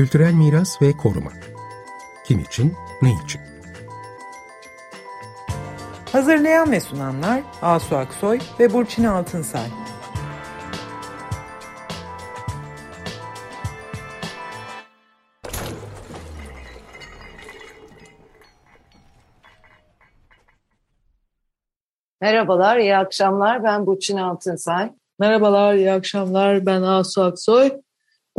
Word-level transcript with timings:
Kültürel 0.00 0.32
miras 0.32 0.82
ve 0.82 0.96
koruma. 0.96 1.30
Kim 2.24 2.38
için, 2.38 2.74
ne 3.02 3.12
için? 3.24 3.40
Hazırlayan 6.12 6.72
ve 6.72 6.80
sunanlar 6.80 7.42
Asu 7.62 7.96
Aksoy 7.96 8.38
ve 8.60 8.72
Burçin 8.72 9.04
Altınsay. 9.04 9.66
Merhabalar, 22.20 22.76
iyi 22.76 22.96
akşamlar. 22.96 23.64
Ben 23.64 23.86
Burçin 23.86 24.16
Altınsay. 24.16 24.92
Merhabalar, 25.18 25.74
iyi 25.74 25.92
akşamlar. 25.92 26.66
Ben 26.66 26.82
Asu 26.82 27.22
Aksoy. 27.22 27.70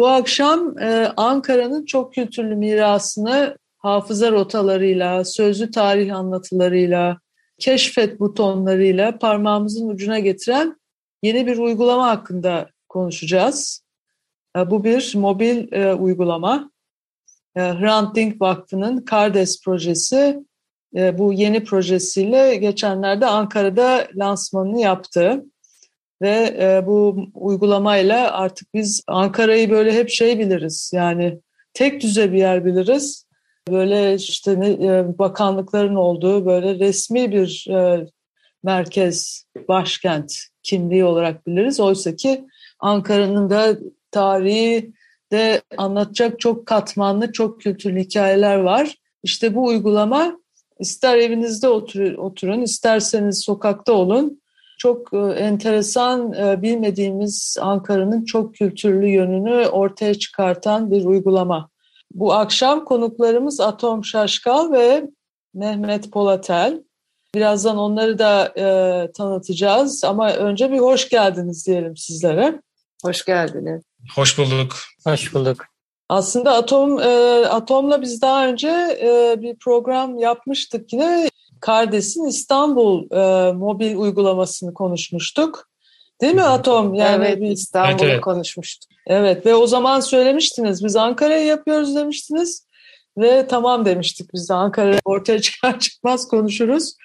Bu 0.01 0.07
akşam 0.07 0.79
e, 0.79 1.13
Ankara'nın 1.17 1.85
çok 1.85 2.13
kültürlü 2.13 2.55
mirasını 2.55 3.57
hafıza 3.77 4.31
rotalarıyla, 4.31 5.25
sözlü 5.25 5.71
tarih 5.71 6.15
anlatılarıyla, 6.15 7.19
keşfet 7.59 8.19
butonlarıyla 8.19 9.19
parmağımızın 9.19 9.89
ucuna 9.89 10.19
getiren 10.19 10.77
yeni 11.23 11.47
bir 11.47 11.57
uygulama 11.57 12.07
hakkında 12.07 12.69
konuşacağız. 12.89 13.83
E, 14.57 14.71
bu 14.71 14.83
bir 14.83 15.15
mobil 15.15 15.73
e, 15.73 15.93
uygulama. 15.93 16.71
E, 17.55 17.61
Hrant 17.61 18.15
Dink 18.15 18.41
Vakfı'nın 18.41 18.97
Kardes 18.97 19.63
projesi 19.63 20.39
e, 20.95 21.17
bu 21.17 21.33
yeni 21.33 21.63
projesiyle 21.63 22.55
geçenlerde 22.55 23.25
Ankara'da 23.25 24.07
lansmanını 24.15 24.79
yaptı. 24.79 25.45
Ve 26.21 26.57
e, 26.61 26.87
bu 26.87 27.25
uygulamayla 27.33 28.31
artık 28.31 28.73
biz 28.73 29.03
Ankara'yı 29.07 29.69
böyle 29.69 29.93
hep 29.93 30.09
şey 30.09 30.39
biliriz. 30.39 30.91
Yani 30.93 31.39
tek 31.73 32.01
düze 32.01 32.31
bir 32.33 32.37
yer 32.37 32.65
biliriz. 32.65 33.25
Böyle 33.69 34.15
işte 34.15 34.51
e, 34.51 35.17
bakanlıkların 35.19 35.95
olduğu 35.95 36.45
böyle 36.45 36.79
resmi 36.79 37.31
bir 37.31 37.67
e, 37.69 38.07
merkez, 38.63 39.45
başkent 39.67 40.33
kimliği 40.63 41.05
olarak 41.05 41.47
biliriz. 41.47 41.79
Oysa 41.79 42.15
ki 42.15 42.45
Ankara'nın 42.79 43.49
da 43.49 43.77
tarihi 44.11 44.91
de 45.31 45.61
anlatacak 45.77 46.39
çok 46.39 46.65
katmanlı, 46.65 47.31
çok 47.31 47.61
kültürlü 47.61 47.99
hikayeler 47.99 48.55
var. 48.55 48.95
İşte 49.23 49.55
bu 49.55 49.65
uygulama 49.65 50.37
ister 50.79 51.17
evinizde 51.17 51.67
otur, 51.69 52.13
oturun, 52.13 52.61
isterseniz 52.61 53.43
sokakta 53.43 53.93
olun 53.93 54.40
çok 54.81 55.13
e, 55.13 55.17
enteresan 55.17 56.33
e, 56.33 56.61
bilmediğimiz 56.61 57.57
Ankara'nın 57.61 58.25
çok 58.25 58.55
kültürlü 58.55 59.07
yönünü 59.07 59.67
ortaya 59.67 60.13
çıkartan 60.13 60.91
bir 60.91 61.05
uygulama. 61.05 61.69
Bu 62.11 62.33
akşam 62.33 62.85
konuklarımız 62.85 63.59
Atom 63.59 64.05
Şaşkal 64.05 64.71
ve 64.71 65.03
Mehmet 65.53 66.11
Polatel. 66.11 66.83
Birazdan 67.35 67.77
onları 67.77 68.19
da 68.19 68.53
e, 68.57 68.65
tanıtacağız 69.11 70.03
ama 70.03 70.33
önce 70.33 70.71
bir 70.71 70.79
hoş 70.79 71.09
geldiniz 71.09 71.67
diyelim 71.67 71.97
sizlere. 71.97 72.61
Hoş 73.03 73.25
geldiniz. 73.25 73.83
Hoş 74.15 74.37
bulduk. 74.37 74.75
Hoş 75.05 75.33
bulduk. 75.33 75.65
Aslında 76.09 76.53
Atom 76.53 76.99
e, 76.99 77.05
Atom'la 77.45 78.01
biz 78.01 78.21
daha 78.21 78.47
önce 78.47 78.99
e, 79.01 79.41
bir 79.41 79.55
program 79.55 80.19
yapmıştık 80.19 80.93
yine 80.93 81.29
Kardes'in 81.61 82.25
İstanbul 82.25 83.11
e, 83.11 83.51
mobil 83.51 83.95
uygulamasını 83.95 84.73
konuşmuştuk. 84.73 85.67
Değil 86.21 86.33
mi 86.33 86.43
Atom? 86.43 86.93
Yani 86.93 87.25
evet, 87.25 87.57
İstanbul'u 87.57 88.03
evet, 88.03 88.13
evet. 88.13 88.21
konuşmuştuk. 88.21 88.91
Evet 89.07 89.45
ve 89.45 89.55
o 89.55 89.67
zaman 89.67 89.99
söylemiştiniz. 89.99 90.83
Biz 90.83 90.95
Ankara'yı 90.95 91.45
yapıyoruz 91.45 91.95
demiştiniz. 91.95 92.67
Ve 93.17 93.47
tamam 93.47 93.85
demiştik 93.85 94.33
biz 94.33 94.49
de 94.49 94.53
Ankara 94.53 94.97
ortaya 95.05 95.41
çıkar 95.41 95.79
çıkmaz 95.79 96.27
konuşuruz. 96.27 96.95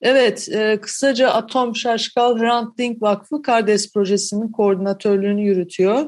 Evet, 0.00 0.48
e, 0.48 0.80
kısaca 0.80 1.30
Atom 1.30 1.76
Şaşkal 1.76 2.38
Hrant 2.38 2.78
Dink 2.78 3.02
Vakfı 3.02 3.42
Kardes 3.42 3.92
Projesi'nin 3.92 4.52
koordinatörlüğünü 4.52 5.42
yürütüyor. 5.42 6.06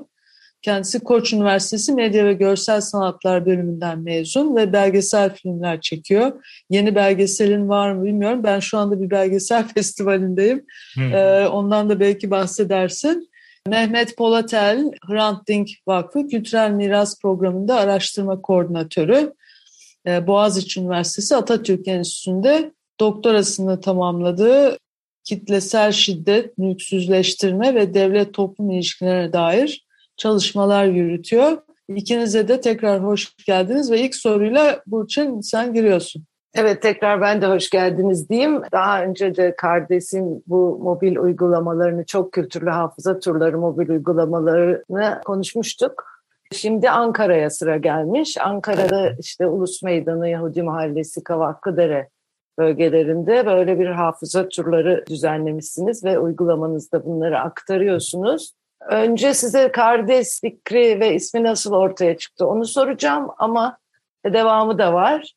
Kendisi 0.64 1.00
Koç 1.00 1.32
Üniversitesi 1.32 1.92
Medya 1.92 2.24
ve 2.24 2.32
Görsel 2.32 2.80
Sanatlar 2.80 3.46
bölümünden 3.46 3.98
mezun 3.98 4.56
ve 4.56 4.72
belgesel 4.72 5.34
filmler 5.34 5.80
çekiyor. 5.80 6.44
Yeni 6.70 6.94
belgeselin 6.94 7.68
var 7.68 7.92
mı 7.92 8.04
bilmiyorum. 8.04 8.40
Ben 8.44 8.60
şu 8.60 8.78
anda 8.78 9.00
bir 9.02 9.10
belgesel 9.10 9.68
festivalindeyim. 9.74 10.64
Hmm. 10.94 11.14
Ee, 11.14 11.48
ondan 11.48 11.88
da 11.88 12.00
belki 12.00 12.30
bahsedersin. 12.30 13.30
Mehmet 13.68 14.16
Polatel, 14.16 14.90
Hrant 15.06 15.48
Dink 15.48 15.68
Vakfı 15.86 16.28
Kültürel 16.28 16.70
Miras 16.70 17.20
Programı'nda 17.20 17.74
araştırma 17.74 18.42
koordinatörü. 18.42 19.32
Ee, 20.06 20.26
Boğaziçi 20.26 20.80
Üniversitesi 20.80 21.36
Atatürk 21.36 21.88
Enstitüsü'nde 21.88 22.72
doktorasını 23.00 23.80
tamamladığı 23.80 24.78
kitlesel 25.24 25.92
şiddet, 25.92 26.58
mülksüzleştirme 26.58 27.74
ve 27.74 27.94
devlet 27.94 28.34
toplum 28.34 28.70
ilişkilerine 28.70 29.32
dair 29.32 29.83
çalışmalar 30.16 30.84
yürütüyor. 30.84 31.58
İkinize 31.88 32.48
de 32.48 32.60
tekrar 32.60 33.04
hoş 33.04 33.36
geldiniz 33.46 33.90
ve 33.90 34.00
ilk 34.00 34.14
soruyla 34.14 34.82
Burçin 34.86 35.40
sen 35.40 35.72
giriyorsun. 35.72 36.24
Evet 36.54 36.82
tekrar 36.82 37.20
ben 37.20 37.42
de 37.42 37.46
hoş 37.46 37.70
geldiniz 37.70 38.28
diyeyim. 38.28 38.62
Daha 38.72 39.02
önce 39.02 39.36
de 39.36 39.56
Kardes'in 39.56 40.44
bu 40.46 40.78
mobil 40.82 41.16
uygulamalarını, 41.16 42.04
çok 42.06 42.32
kültürlü 42.32 42.70
hafıza 42.70 43.18
turları 43.18 43.58
mobil 43.58 43.88
uygulamalarını 43.88 45.20
konuşmuştuk. 45.24 46.04
Şimdi 46.52 46.90
Ankara'ya 46.90 47.50
sıra 47.50 47.76
gelmiş. 47.76 48.36
Ankara'da 48.40 49.12
işte 49.18 49.46
Ulus 49.46 49.82
Meydanı, 49.82 50.28
Yahudi 50.28 50.62
Mahallesi, 50.62 51.24
Kavakkıdere 51.24 52.08
bölgelerinde 52.58 53.46
böyle 53.46 53.78
bir 53.78 53.86
hafıza 53.86 54.48
turları 54.48 55.04
düzenlemişsiniz 55.08 56.04
ve 56.04 56.18
uygulamanızda 56.18 57.04
bunları 57.04 57.40
aktarıyorsunuz. 57.40 58.54
Önce 58.88 59.34
size 59.34 59.72
kardeş 59.72 60.40
fikri 60.40 61.00
ve 61.00 61.14
ismi 61.14 61.42
nasıl 61.42 61.72
ortaya 61.72 62.16
çıktı 62.16 62.46
onu 62.46 62.64
soracağım 62.64 63.30
ama 63.38 63.78
devamı 64.26 64.78
da 64.78 64.92
var. 64.92 65.34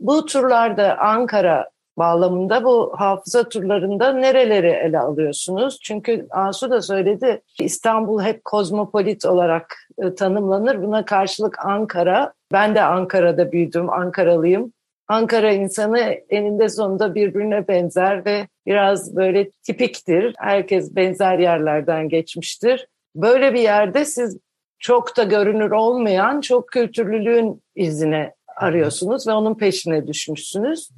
Bu 0.00 0.24
turlarda 0.24 0.98
Ankara 0.98 1.70
bağlamında 1.98 2.64
bu 2.64 2.94
hafıza 2.96 3.48
turlarında 3.48 4.12
nereleri 4.12 4.68
ele 4.68 4.98
alıyorsunuz? 4.98 5.78
Çünkü 5.82 6.26
Asu 6.30 6.70
da 6.70 6.82
söyledi 6.82 7.42
İstanbul 7.60 8.22
hep 8.22 8.44
kozmopolit 8.44 9.24
olarak 9.24 9.76
e, 9.98 10.14
tanımlanır. 10.14 10.82
Buna 10.82 11.04
karşılık 11.04 11.66
Ankara, 11.66 12.32
ben 12.52 12.74
de 12.74 12.82
Ankara'da 12.82 13.52
büyüdüm, 13.52 13.90
Ankaralıyım. 13.90 14.72
Ankara 15.10 15.52
insanı 15.52 15.98
eninde 16.28 16.68
sonunda 16.68 17.14
birbirine 17.14 17.68
benzer 17.68 18.24
ve 18.24 18.48
biraz 18.66 19.16
böyle 19.16 19.50
tipiktir. 19.50 20.34
Herkes 20.38 20.96
benzer 20.96 21.38
yerlerden 21.38 22.08
geçmiştir. 22.08 22.88
Böyle 23.14 23.54
bir 23.54 23.60
yerde 23.60 24.04
siz 24.04 24.38
çok 24.78 25.16
da 25.16 25.22
görünür 25.22 25.70
olmayan 25.70 26.40
çok 26.40 26.68
kültürlülüğün 26.68 27.62
izine 27.74 28.34
arıyorsunuz 28.56 29.26
ve 29.26 29.32
onun 29.32 29.54
peşine 29.54 30.06
düşmüşsünüz. 30.06 30.90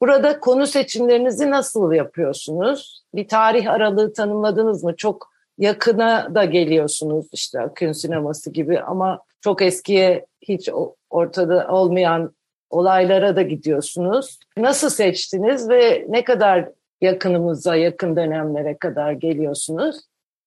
Burada 0.00 0.40
konu 0.40 0.66
seçimlerinizi 0.66 1.50
nasıl 1.50 1.92
yapıyorsunuz? 1.92 3.02
Bir 3.14 3.28
tarih 3.28 3.70
aralığı 3.70 4.12
tanımladınız 4.12 4.84
mı? 4.84 4.96
Çok 4.96 5.30
yakına 5.58 6.34
da 6.34 6.44
geliyorsunuz 6.44 7.26
işte 7.32 7.60
Akın 7.60 7.92
sineması 7.92 8.52
gibi 8.52 8.80
ama 8.80 9.20
çok 9.40 9.62
eskiye 9.62 10.26
hiç 10.42 10.70
ortada 11.10 11.68
olmayan 11.68 12.32
olaylara 12.70 13.36
da 13.36 13.42
gidiyorsunuz. 13.42 14.38
Nasıl 14.56 14.90
seçtiniz 14.90 15.68
ve 15.68 16.06
ne 16.08 16.24
kadar 16.24 16.68
yakınımıza, 17.00 17.76
yakın 17.76 18.16
dönemlere 18.16 18.76
kadar 18.78 19.12
geliyorsunuz? 19.12 19.96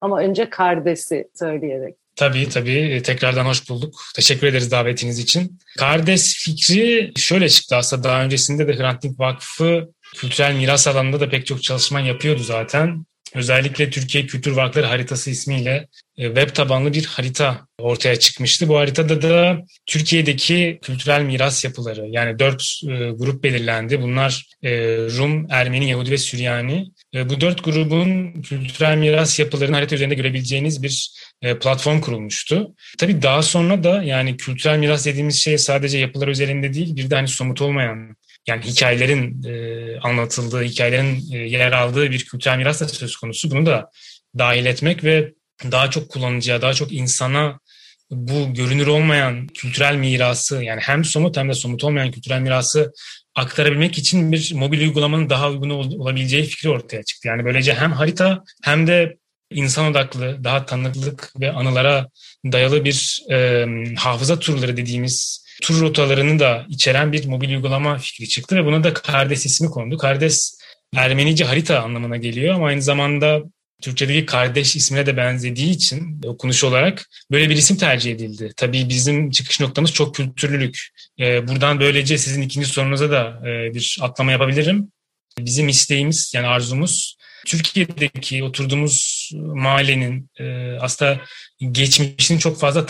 Ama 0.01 0.19
önce 0.19 0.50
Kardes'i 0.50 1.28
söyleyerek. 1.39 1.96
Tabii 2.16 2.49
tabii. 2.49 3.02
Tekrardan 3.05 3.46
hoş 3.46 3.70
bulduk. 3.70 3.96
Teşekkür 4.16 4.47
ederiz 4.47 4.72
davetiniz 4.72 5.20
için. 5.20 5.59
Kardes 5.79 6.35
fikri 6.37 7.11
şöyle 7.16 7.49
çıktı 7.49 7.75
aslında. 7.75 8.03
Daha 8.03 8.23
öncesinde 8.23 8.67
de 8.67 8.78
Hrant 8.78 9.03
Dink 9.03 9.20
Vakfı 9.20 9.90
kültürel 10.16 10.55
miras 10.55 10.87
alanında 10.87 11.20
da 11.20 11.29
pek 11.29 11.46
çok 11.46 11.64
çalışma 11.64 11.99
yapıyordu 11.99 12.43
zaten. 12.43 13.05
Özellikle 13.35 13.90
Türkiye 13.90 14.26
Kültür 14.26 14.52
Varlıkları 14.52 14.85
Haritası 14.85 15.30
ismiyle 15.30 15.88
e, 16.18 16.26
web 16.26 16.50
tabanlı 16.56 16.94
bir 16.94 17.06
harita 17.06 17.68
ortaya 17.80 18.16
çıkmıştı. 18.16 18.70
Bu 18.70 18.78
haritada 18.78 19.22
da 19.22 19.62
Türkiye'deki 19.85 20.80
kültürel 20.82 21.22
miras 21.22 21.64
yapıları 21.64 22.08
yani 22.09 22.40
dört 22.40 22.64
e, 22.84 23.09
grup 23.09 23.44
belirlendi. 23.44 24.02
Bunlar 24.02 24.46
e, 24.64 24.72
Rum, 24.97 25.47
Ermeni, 25.50 25.90
Yahudi 25.90 26.12
ve 26.12 26.18
Süryani. 26.18 26.88
Bu 27.14 27.41
dört 27.41 27.64
grubun 27.64 28.41
kültürel 28.41 28.97
miras 28.97 29.40
yapılarını 29.40 29.76
harita 29.76 29.96
üzerinde 29.96 30.16
görebileceğiniz 30.16 30.84
bir 30.84 31.12
platform 31.62 32.02
kurulmuştu. 32.02 32.76
Tabii 32.97 33.22
daha 33.22 33.41
sonra 33.41 33.84
da 33.84 34.03
yani 34.03 34.38
kültürel 34.38 34.78
miras 34.78 35.06
dediğimiz 35.06 35.35
şey 35.35 35.58
sadece 35.58 35.97
yapılar 35.97 36.28
üzerinde 36.28 36.74
değil 36.74 36.96
bir 36.96 37.09
de 37.09 37.16
hani 37.16 37.28
somut 37.28 37.62
olmayan 37.62 38.16
yani 38.47 38.66
hikayelerin 38.66 39.43
e, 39.43 39.99
anlatıldığı, 39.99 40.63
hikayelerin 40.63 41.34
e, 41.34 41.37
yer 41.37 41.72
aldığı 41.72 42.11
bir 42.11 42.25
kültürel 42.25 42.57
miras 42.57 42.81
da 42.81 42.87
söz 42.87 43.16
konusu. 43.16 43.51
Bunu 43.51 43.66
da 43.66 43.90
dahil 44.37 44.66
etmek 44.66 45.03
ve 45.03 45.34
daha 45.72 45.90
çok 45.90 46.09
kullanıcıya, 46.09 46.61
daha 46.61 46.73
çok 46.73 46.93
insana 46.93 47.59
bu 48.11 48.53
görünür 48.53 48.87
olmayan 48.87 49.47
kültürel 49.47 49.95
mirası 49.95 50.63
yani 50.63 50.81
hem 50.81 51.05
somut 51.05 51.37
hem 51.37 51.49
de 51.49 51.53
somut 51.53 51.84
olmayan 51.84 52.11
kültürel 52.11 52.41
mirası 52.41 52.93
aktarabilmek 53.35 53.97
için 53.97 54.31
bir 54.31 54.53
mobil 54.53 54.81
uygulamanın 54.81 55.29
daha 55.29 55.49
uygun 55.49 55.69
olabileceği 55.69 56.43
fikri 56.43 56.69
ortaya 56.69 57.03
çıktı. 57.03 57.28
Yani 57.28 57.46
böylece 57.46 57.73
hem 57.73 57.91
harita 57.91 58.43
hem 58.63 58.87
de 58.87 59.17
insan 59.51 59.85
odaklı, 59.85 60.43
daha 60.43 60.66
tanıklık 60.66 61.34
ve 61.39 61.51
anılara 61.51 62.07
dayalı 62.46 62.85
bir 62.85 63.23
e, 63.31 63.66
hafıza 63.96 64.39
turları 64.39 64.78
dediğimiz 64.78 65.42
tur 65.63 65.81
rotalarını 65.81 66.39
da 66.39 66.65
içeren 66.69 67.11
bir 67.11 67.25
mobil 67.25 67.49
uygulama 67.49 67.97
fikri 67.97 68.27
çıktı 68.29 68.55
ve 68.55 68.65
buna 68.65 68.83
da 68.83 68.93
Kardes 68.93 69.45
ismi 69.45 69.69
kondu. 69.69 69.97
Kardes 69.97 70.59
Ermenice 70.95 71.45
harita 71.45 71.79
anlamına 71.79 72.17
geliyor 72.17 72.55
ama 72.55 72.67
aynı 72.67 72.81
zamanda 72.81 73.41
Türkçedeki 73.81 74.25
kardeş 74.25 74.75
ismine 74.75 75.05
de 75.05 75.17
benzediği 75.17 75.69
için 75.69 76.21
okunuş 76.25 76.63
olarak 76.63 77.09
böyle 77.31 77.49
bir 77.49 77.55
isim 77.55 77.77
tercih 77.77 78.11
edildi. 78.11 78.53
Tabii 78.57 78.89
bizim 78.89 79.29
çıkış 79.31 79.59
noktamız 79.59 79.93
çok 79.93 80.15
kültürlülük. 80.15 80.87
Ee, 81.19 81.47
buradan 81.47 81.79
böylece 81.79 82.17
sizin 82.17 82.41
ikinci 82.41 82.67
sorunuza 82.67 83.11
da 83.11 83.49
e, 83.49 83.73
bir 83.73 83.97
atlama 84.01 84.31
yapabilirim. 84.31 84.91
Bizim 85.39 85.69
isteğimiz 85.69 86.31
yani 86.35 86.47
arzumuz 86.47 87.17
Türkiye'deki 87.45 88.43
oturduğumuz 88.43 89.29
mahallenin 89.35 90.29
e, 90.40 90.78
aslında 90.79 91.22
geçmişini 91.72 92.40
çok 92.40 92.59
fazla 92.59 92.85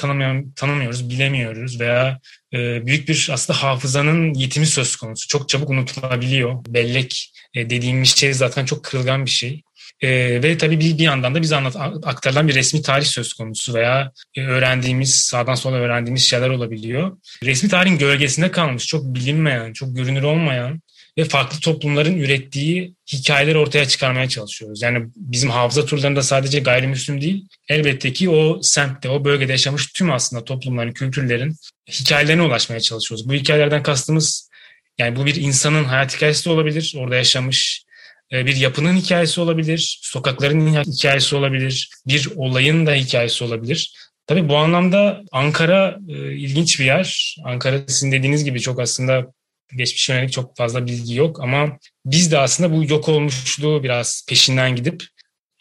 tanımıyoruz, 0.56 1.10
bilemiyoruz 1.10 1.80
veya 1.80 2.20
e, 2.54 2.86
büyük 2.86 3.08
bir 3.08 3.30
aslında 3.32 3.64
hafızanın 3.64 4.34
yetimi 4.34 4.66
söz 4.66 4.96
konusu. 4.96 5.28
Çok 5.28 5.50
çabuk 5.50 5.70
unutulabiliyor. 5.70 6.66
Bellek 6.68 7.34
dediğimiz 7.56 8.16
şey 8.16 8.34
zaten 8.34 8.66
çok 8.66 8.84
kırılgan 8.84 9.26
bir 9.26 9.32
şey. 9.32 9.64
E, 10.02 10.10
ve 10.44 10.58
tabii 10.58 10.80
bir, 10.80 10.98
bir 10.98 11.04
yandan 11.04 11.36
da 11.36 11.42
bize 11.42 11.56
anlat, 11.56 11.76
aktarılan 12.04 12.48
bir 12.48 12.56
resmi 12.56 12.82
tarih 12.82 13.06
söz 13.06 13.34
konusu 13.34 13.74
veya 13.74 14.12
e, 14.36 14.42
öğrendiğimiz, 14.42 15.16
sağdan 15.16 15.56
sola 15.56 15.76
öğrendiğimiz 15.76 16.24
şeyler 16.24 16.50
olabiliyor. 16.50 17.18
Resmi 17.44 17.70
tarihin 17.70 17.98
gölgesinde 17.98 18.52
kalmış, 18.52 18.88
çok 18.88 19.16
bilinmeyen, 19.16 19.74
çok 19.74 19.96
görünür 19.96 20.24
olmayan 20.24 20.82
ve 21.18 21.24
farklı 21.24 21.60
toplumların 21.60 22.18
ürettiği 22.18 22.94
hikayeleri 23.14 23.58
ortaya 23.58 23.88
çıkarmaya 23.88 24.30
çalışıyoruz. 24.30 24.82
Yani 24.82 25.08
bizim 25.16 25.50
hafıza 25.50 25.86
turlarında 25.86 26.24
sadece 26.24 26.60
gayrimüslim 26.60 27.22
değil, 27.22 27.48
elbette 27.70 28.14
ki 28.14 28.30
o 28.30 28.62
semtte, 28.62 29.10
o 29.10 29.26
bölgede 29.26 29.52
yaşamış 29.52 29.88
tüm 29.88 30.12
aslında 30.12 30.44
toplumların, 30.44 30.92
kültürlerin 30.92 31.56
hikayelerine 31.90 32.42
ulaşmaya 32.42 32.80
çalışıyoruz. 32.80 33.30
Bu 33.30 33.34
hikayelerden 33.34 33.84
kastımız 33.84 34.50
yani 34.98 35.16
bu 35.16 35.26
bir 35.26 35.36
insanın 35.36 35.84
hayat 35.84 36.16
hikayesi 36.16 36.46
de 36.46 36.50
olabilir, 36.50 36.96
orada 36.98 37.16
yaşamış, 37.16 37.84
e, 38.32 38.46
bir 38.46 38.56
yapının 38.56 38.96
hikayesi 38.96 39.42
olabilir, 39.42 40.00
sokakların 40.02 40.84
hikayesi 40.84 41.36
olabilir, 41.36 41.90
bir 42.08 42.30
olayın 42.36 42.86
da 42.86 42.94
hikayesi 42.94 43.44
olabilir. 43.44 43.94
Tabii 44.28 44.50
bu 44.50 44.58
anlamda 44.58 45.22
Ankara 45.32 46.00
e, 46.10 46.14
ilginç 46.36 46.80
bir 46.80 46.86
yer. 46.86 47.36
Ankara 47.44 47.82
sizin 47.88 48.12
dediğiniz 48.12 48.44
gibi 48.44 48.60
çok 48.60 48.80
aslında 48.80 49.34
geçmiş 49.78 50.10
yönelik 50.10 50.32
çok 50.32 50.58
fazla 50.58 50.86
bilgi 50.86 51.16
yok 51.16 51.42
ama 51.42 51.78
biz 52.06 52.32
de 52.32 52.40
aslında 52.40 52.76
bu 52.76 52.84
yok 52.84 53.10
olmuşluğu 53.10 53.84
biraz 53.84 54.26
peşinden 54.30 54.76
gidip 54.76 55.04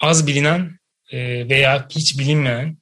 az 0.00 0.26
bilinen 0.26 0.78
e, 1.10 1.48
veya 1.48 1.88
hiç 1.90 2.18
bilinmeyen 2.18 2.78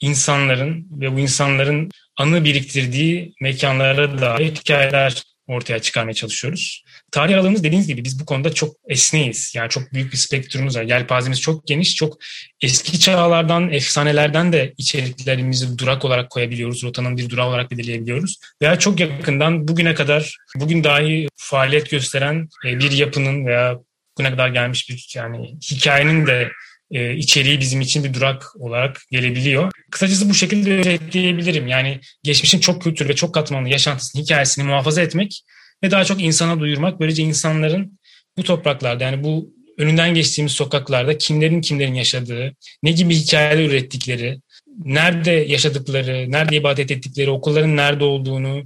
insanların 0.00 0.86
ve 0.90 1.12
bu 1.12 1.18
insanların 1.18 1.90
anı 2.16 2.44
biriktirdiği 2.44 3.34
mekanlara 3.40 4.18
dair 4.18 4.54
hikayeler 4.54 5.22
ortaya 5.46 5.78
çıkarmaya 5.78 6.14
çalışıyoruz. 6.14 6.84
Tarih 7.12 7.34
aralığımız 7.34 7.64
dediğiniz 7.64 7.86
gibi 7.86 8.04
biz 8.04 8.20
bu 8.20 8.24
konuda 8.24 8.54
çok 8.54 8.76
esneyiz. 8.88 9.52
Yani 9.56 9.68
çok 9.68 9.92
büyük 9.92 10.12
bir 10.12 10.16
spektrumumuz 10.16 10.76
var. 10.76 10.82
Yelpazemiz 10.82 11.40
çok 11.40 11.66
geniş. 11.66 11.96
Çok 11.96 12.18
eski 12.60 13.00
çağlardan, 13.00 13.72
efsanelerden 13.72 14.52
de 14.52 14.74
içeriklerimizi 14.78 15.78
durak 15.78 16.04
olarak 16.04 16.30
koyabiliyoruz. 16.30 16.84
Rotanın 16.84 17.16
bir 17.16 17.30
durağı 17.30 17.48
olarak 17.48 17.70
belirleyebiliyoruz. 17.70 18.36
Veya 18.62 18.78
çok 18.78 19.00
yakından 19.00 19.68
bugüne 19.68 19.94
kadar, 19.94 20.36
bugün 20.56 20.84
dahi 20.84 21.28
faaliyet 21.36 21.90
gösteren 21.90 22.48
e, 22.66 22.78
bir 22.78 22.90
yapının 22.90 23.46
veya 23.46 23.78
bugüne 24.18 24.30
kadar 24.30 24.48
gelmiş 24.48 24.90
bir 24.90 25.12
yani 25.16 25.56
hikayenin 25.70 26.26
de 26.26 26.50
e, 26.90 27.14
içeriği 27.14 27.60
bizim 27.60 27.80
için 27.80 28.04
bir 28.04 28.14
durak 28.14 28.56
olarak 28.56 29.00
gelebiliyor. 29.10 29.72
Kısacası 29.90 30.30
bu 30.30 30.34
şekilde 30.34 30.78
özetleyebilirim. 30.78 31.66
Yani 31.66 32.00
geçmişin 32.22 32.60
çok 32.60 32.82
kültürlü 32.82 33.08
ve 33.08 33.14
çok 33.14 33.34
katmanlı 33.34 33.68
yaşantısının 33.68 34.22
hikayesini 34.22 34.64
muhafaza 34.64 35.02
etmek 35.02 35.42
ve 35.84 35.90
daha 35.90 36.04
çok 36.04 36.22
insana 36.22 36.60
duyurmak. 36.60 37.00
Böylece 37.00 37.22
insanların 37.22 37.98
bu 38.38 38.42
topraklarda 38.42 39.04
yani 39.04 39.24
bu 39.24 39.50
önünden 39.78 40.14
geçtiğimiz 40.14 40.52
sokaklarda 40.52 41.18
kimlerin 41.18 41.60
kimlerin 41.60 41.94
yaşadığı, 41.94 42.52
ne 42.82 42.90
gibi 42.92 43.14
hikayeler 43.14 43.64
ürettikleri, 43.64 44.40
nerede 44.84 45.30
yaşadıkları, 45.30 46.32
nerede 46.32 46.56
ibadet 46.56 46.90
ettikleri, 46.90 47.30
okulların 47.30 47.76
nerede 47.76 48.04
olduğunu 48.04 48.62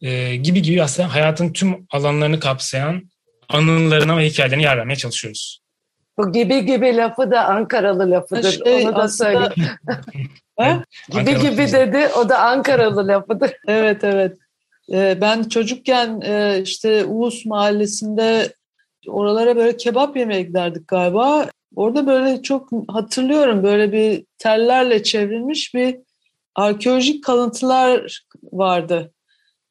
e, 0.00 0.36
gibi 0.36 0.62
gibi 0.62 0.82
aslında 0.82 1.14
hayatın 1.14 1.52
tüm 1.52 1.86
alanlarını 1.90 2.40
kapsayan 2.40 3.02
anılarına 3.48 4.16
ve 4.16 4.26
hikayelerine 4.26 4.62
yer 4.62 4.78
vermeye 4.78 4.96
çalışıyoruz. 4.96 5.62
Bu 6.18 6.32
gibi 6.32 6.64
gibi 6.64 6.96
lafı 6.96 7.30
da 7.30 7.44
Ankaralı 7.44 8.10
lafıdır. 8.10 8.52
Şey, 8.64 8.86
Onu 8.86 8.96
da 8.96 9.02
aslında... 9.02 9.52
söyleyeyim. 9.52 10.82
gibi 11.12 11.40
gibi 11.40 11.72
dedi. 11.72 12.08
O 12.16 12.28
da 12.28 12.38
Ankaralı 12.38 13.08
lafıdır. 13.08 13.52
Evet 13.68 14.04
evet. 14.04 14.36
Ee, 14.92 15.18
ben 15.20 15.42
çocukken 15.42 16.20
e, 16.20 16.60
işte 16.62 17.04
Uğuz 17.04 17.46
Mahallesi'nde 17.46 18.52
oralara 19.08 19.56
böyle 19.56 19.76
kebap 19.76 20.16
yemeye 20.16 20.42
giderdik 20.42 20.88
galiba. 20.88 21.48
Orada 21.76 22.06
böyle 22.06 22.42
çok 22.42 22.68
hatırlıyorum 22.88 23.62
böyle 23.62 23.92
bir 23.92 24.24
tellerle 24.38 25.02
çevrilmiş 25.02 25.74
bir 25.74 25.96
arkeolojik 26.54 27.24
kalıntılar 27.24 28.22
vardı. 28.52 29.12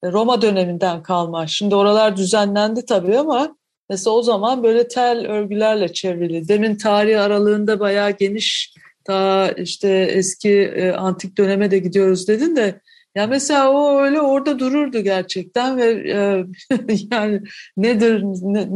Roma 0.03 0.41
döneminden 0.41 1.03
kalma. 1.03 1.47
Şimdi 1.47 1.75
oralar 1.75 2.17
düzenlendi 2.17 2.85
tabii 2.85 3.17
ama 3.17 3.55
mesela 3.89 4.13
o 4.13 4.21
zaman 4.21 4.63
böyle 4.63 4.87
tel 4.87 5.27
örgülerle 5.27 5.93
çevrili. 5.93 6.47
Demin 6.47 6.75
tarih 6.75 7.21
aralığında 7.21 7.79
bayağı 7.79 8.11
geniş 8.11 8.73
ta 9.03 9.51
işte 9.51 9.89
eski 9.89 10.51
e, 10.51 10.91
antik 10.91 11.37
döneme 11.37 11.71
de 11.71 11.79
gidiyoruz 11.79 12.27
dedin 12.27 12.55
de 12.55 12.81
ya 13.15 13.27
mesela 13.27 13.71
o 13.71 14.01
öyle 14.01 14.21
orada 14.21 14.59
dururdu 14.59 14.99
gerçekten 14.99 15.77
ve 15.77 15.85
e, 15.91 16.45
yani 17.11 17.41
nedir 17.77 18.23
ne, 18.23 18.69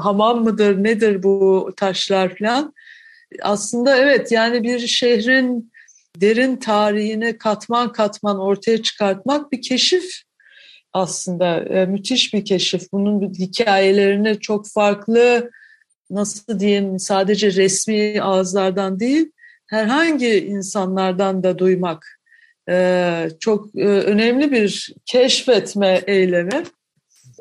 hamam 0.00 0.44
mıdır 0.44 0.84
nedir 0.84 1.22
bu 1.22 1.70
taşlar 1.76 2.36
falan 2.36 2.74
aslında 3.42 3.96
evet 3.96 4.32
yani 4.32 4.62
bir 4.62 4.78
şehrin 4.78 5.72
derin 6.20 6.56
tarihini 6.56 7.38
katman 7.38 7.92
katman 7.92 8.38
ortaya 8.38 8.82
çıkartmak 8.82 9.52
bir 9.52 9.62
keşif 9.62 10.04
aslında 10.92 11.60
e, 11.60 11.86
müthiş 11.86 12.34
bir 12.34 12.44
keşif. 12.44 12.92
Bunun 12.92 13.32
hikayelerini 13.32 14.40
çok 14.40 14.68
farklı 14.68 15.50
nasıl 16.10 16.60
diyeyim 16.60 16.98
sadece 16.98 17.52
resmi 17.52 18.22
ağızlardan 18.22 19.00
değil 19.00 19.30
herhangi 19.66 20.36
insanlardan 20.36 21.42
da 21.42 21.58
duymak 21.58 22.13
e, 22.70 23.28
çok 23.40 23.66
e, 23.76 23.86
önemli 23.86 24.52
bir 24.52 24.94
keşfetme 25.06 26.02
eylemi. 26.06 26.64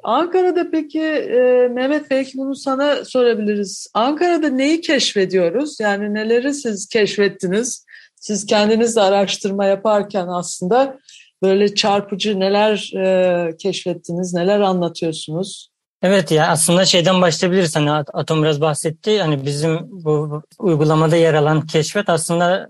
Ankara'da 0.03 0.71
peki 0.71 1.01
e, 1.01 1.67
Mehmet 1.67 2.11
belki 2.11 2.37
bunu 2.37 2.55
sana 2.55 3.05
sorabiliriz. 3.05 3.87
Ankara'da 3.93 4.49
neyi 4.49 4.81
keşfediyoruz? 4.81 5.79
Yani 5.79 6.13
neleri 6.13 6.53
siz 6.53 6.87
keşfettiniz? 6.87 7.85
Siz 8.15 8.45
kendiniz 8.45 8.95
de 8.95 9.01
araştırma 9.01 9.65
yaparken 9.65 10.27
aslında 10.27 10.99
böyle 11.43 11.75
çarpıcı 11.75 12.39
neler 12.39 12.91
e, 12.97 13.57
keşfettiniz, 13.57 14.33
neler 14.33 14.59
anlatıyorsunuz? 14.59 15.69
Evet 16.01 16.31
ya 16.31 16.47
aslında 16.47 16.85
şeyden 16.85 17.21
başlayabiliriz. 17.21 17.75
Hani 17.75 17.91
Atom 17.91 18.43
biraz 18.43 18.61
bahsetti. 18.61 19.21
Hani 19.21 19.45
bizim 19.45 19.79
bu 19.81 20.41
uygulamada 20.59 21.15
yer 21.15 21.33
alan 21.33 21.67
keşfet 21.67 22.09
aslında 22.09 22.69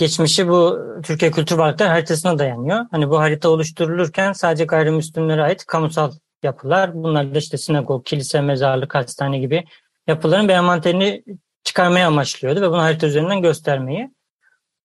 geçmişi 0.00 0.48
bu 0.48 0.78
Türkiye 1.02 1.30
Kültür 1.30 1.56
Varlıkları 1.56 1.88
haritasına 1.88 2.38
dayanıyor. 2.38 2.86
Hani 2.90 3.10
bu 3.10 3.18
harita 3.18 3.48
oluşturulurken 3.50 4.32
sadece 4.32 4.64
gayrimüslimlere 4.64 5.42
ait 5.42 5.66
kamusal 5.66 6.12
yapılar. 6.42 6.94
Bunlar 6.94 7.34
da 7.34 7.38
işte 7.38 7.58
sinagog, 7.58 8.06
kilise, 8.06 8.40
mezarlık, 8.40 8.94
hastane 8.94 9.38
gibi 9.38 9.64
yapıların 10.06 10.48
bir 10.48 10.52
envanterini 10.52 11.24
çıkarmaya 11.64 12.06
amaçlıyordu 12.06 12.60
ve 12.60 12.70
bunu 12.70 12.78
harita 12.78 13.06
üzerinden 13.06 13.42
göstermeyi. 13.42 14.10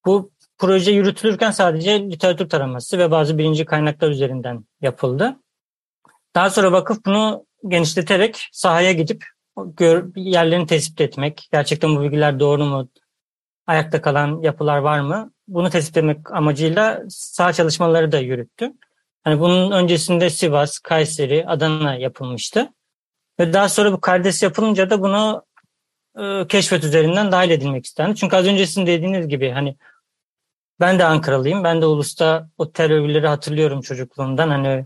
Bu 0.05 0.31
proje 0.57 0.91
yürütülürken 0.91 1.51
sadece 1.51 2.10
literatür 2.10 2.50
taraması 2.50 2.98
ve 2.98 3.12
bazı 3.12 3.38
birinci 3.38 3.65
kaynaklar 3.65 4.10
üzerinden 4.10 4.65
yapıldı. 4.81 5.36
Daha 6.36 6.50
sonra 6.50 6.72
vakıf 6.72 7.05
bunu 7.05 7.45
genişleterek 7.67 8.50
sahaya 8.51 8.91
gidip 8.91 9.25
yerlerini 10.15 10.67
tespit 10.67 11.01
etmek, 11.01 11.48
gerçekten 11.51 11.95
bu 11.95 12.01
bilgiler 12.01 12.39
doğru 12.39 12.65
mu, 12.65 12.89
ayakta 13.67 14.01
kalan 14.01 14.41
yapılar 14.41 14.77
var 14.77 15.00
mı? 15.00 15.31
Bunu 15.48 15.69
tespit 15.69 15.98
etmek 15.98 16.31
amacıyla 16.31 17.03
sağ 17.10 17.53
çalışmaları 17.53 18.12
da 18.12 18.19
yürüttü. 18.19 18.72
Hani 19.24 19.39
bunun 19.39 19.72
öncesinde 19.72 20.29
Sivas, 20.29 20.79
Kayseri, 20.79 21.45
Adana 21.48 21.95
yapılmıştı. 21.95 22.69
Ve 23.39 23.53
daha 23.53 23.69
sonra 23.69 23.91
bu 23.91 24.01
kardeş 24.01 24.43
yapılınca 24.43 24.89
da 24.89 25.01
bunu 25.01 25.45
e, 26.19 26.48
keşfet 26.48 26.84
üzerinden 26.84 27.31
dahil 27.31 27.50
edilmek 27.50 27.86
istendi. 27.86 28.15
Çünkü 28.15 28.36
az 28.36 28.45
öncesinde 28.45 28.91
dediğiniz 28.91 29.27
gibi 29.27 29.51
hani 29.51 29.77
ben 30.79 31.00
de 31.00 31.05
Ankaralıyım. 31.05 31.63
Ben 31.63 31.81
de 31.81 31.86
Ulus'ta 31.86 32.50
o 32.57 32.72
terörleri 32.72 33.27
hatırlıyorum 33.27 33.81
çocukluğumdan. 33.81 34.50
Hani 34.50 34.86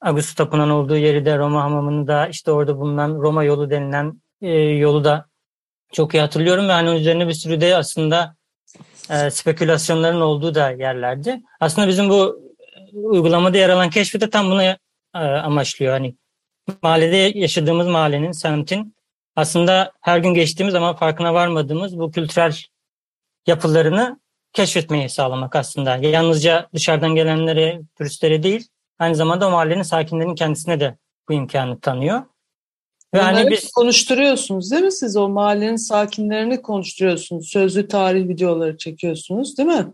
Ağustos 0.00 0.34
Tapınan 0.34 0.70
olduğu 0.70 0.96
yeri 0.96 1.24
de 1.24 1.38
Roma 1.38 1.62
Hamamı'nı 1.62 2.06
da 2.06 2.28
işte 2.28 2.52
orada 2.52 2.78
bulunan 2.78 3.14
Roma 3.14 3.44
yolu 3.44 3.70
denilen 3.70 4.22
e, 4.42 4.50
yolu 4.58 5.04
da 5.04 5.29
çok 5.92 6.14
iyi 6.14 6.20
hatırlıyorum. 6.20 6.68
Ve 6.68 6.72
hani 6.72 7.00
üzerine 7.00 7.28
bir 7.28 7.32
sürü 7.32 7.60
de 7.60 7.76
aslında 7.76 8.36
e, 9.10 9.30
spekülasyonların 9.30 10.20
olduğu 10.20 10.54
da 10.54 10.70
yerlerdi. 10.70 11.42
Aslında 11.60 11.88
bizim 11.88 12.10
bu 12.10 12.40
uygulamada 12.92 13.58
yer 13.58 13.68
alan 13.68 13.90
keşfi 13.90 14.20
de 14.20 14.30
tam 14.30 14.50
bunu 14.50 14.62
e, 14.62 14.76
amaçlıyor. 15.18 15.92
Hani 15.92 16.16
mahallede 16.82 17.38
yaşadığımız 17.38 17.86
mahallenin, 17.86 18.32
semtin 18.32 18.94
aslında 19.36 19.92
her 20.00 20.18
gün 20.18 20.34
geçtiğimiz 20.34 20.74
ama 20.74 20.94
farkına 20.94 21.34
varmadığımız 21.34 21.98
bu 21.98 22.10
kültürel 22.10 22.56
yapılarını 23.46 24.20
keşfetmeyi 24.52 25.08
sağlamak 25.08 25.56
aslında. 25.56 25.96
Yalnızca 25.96 26.68
dışarıdan 26.74 27.14
gelenlere, 27.14 27.80
turistlere 27.98 28.42
değil, 28.42 28.68
aynı 28.98 29.14
zamanda 29.14 29.48
o 29.48 29.50
mahallenin 29.50 29.82
sakinlerinin 29.82 30.34
kendisine 30.34 30.80
de 30.80 30.98
bu 31.28 31.32
imkanı 31.32 31.80
tanıyor. 31.80 32.22
Bunları 33.14 33.34
hani 33.34 33.50
biz 33.50 33.70
konuşturuyorsunuz 33.72 34.70
değil 34.70 34.82
mi 34.82 34.92
siz? 34.92 35.16
O 35.16 35.28
mahallenin 35.28 35.76
sakinlerini 35.76 36.62
konuşturuyorsunuz. 36.62 37.48
Sözlü 37.48 37.88
tarih 37.88 38.28
videoları 38.28 38.76
çekiyorsunuz 38.76 39.58
değil 39.58 39.68
mi? 39.68 39.86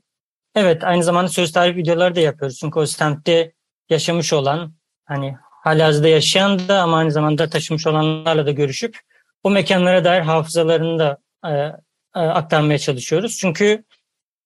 Evet, 0.54 0.84
aynı 0.84 1.04
zamanda 1.04 1.28
söz 1.28 1.52
tarih 1.52 1.76
videoları 1.76 2.14
da 2.14 2.20
yapıyoruz. 2.20 2.58
Çünkü 2.58 2.78
o 2.78 2.86
semtte 2.86 3.52
yaşamış 3.88 4.32
olan, 4.32 4.72
hani 5.04 5.36
halihazırda 5.40 6.08
yaşayan 6.08 6.68
da 6.68 6.82
ama 6.82 6.96
aynı 6.96 7.12
zamanda 7.12 7.50
taşımış 7.50 7.86
olanlarla 7.86 8.46
da 8.46 8.50
görüşüp 8.50 8.98
o 9.42 9.50
mekanlara 9.50 10.04
dair 10.04 10.20
hafızalarını 10.20 10.98
da 10.98 11.18
e, 11.44 11.50
e, 11.50 12.20
aktarmaya 12.20 12.78
çalışıyoruz. 12.78 13.38
Çünkü 13.40 13.84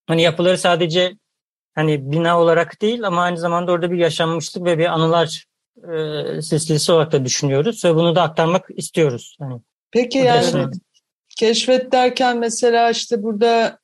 hani 0.07 0.23
yapıları 0.23 0.59
sadece 0.59 1.17
hani 1.75 2.12
bina 2.12 2.41
olarak 2.41 2.83
değil 2.83 3.07
ama 3.07 3.23
aynı 3.23 3.39
zamanda 3.39 3.73
orada 3.73 3.91
bir 3.91 3.99
yaşanmışlık 3.99 4.65
ve 4.65 4.79
bir 4.79 4.87
anılar 4.87 5.47
e, 5.77 6.43
silsilesi 6.43 6.93
olarak 6.93 7.12
da 7.12 7.25
düşünüyoruz 7.25 7.85
ve 7.85 7.95
bunu 7.95 8.17
da 8.17 8.23
aktarmak 8.23 8.69
istiyoruz. 8.77 9.37
Hani 9.41 9.61
Peki 9.91 10.19
yani 10.19 10.67
keşfet 11.39 11.93
derken 11.93 12.39
mesela 12.39 12.91
işte 12.91 13.23
burada 13.23 13.79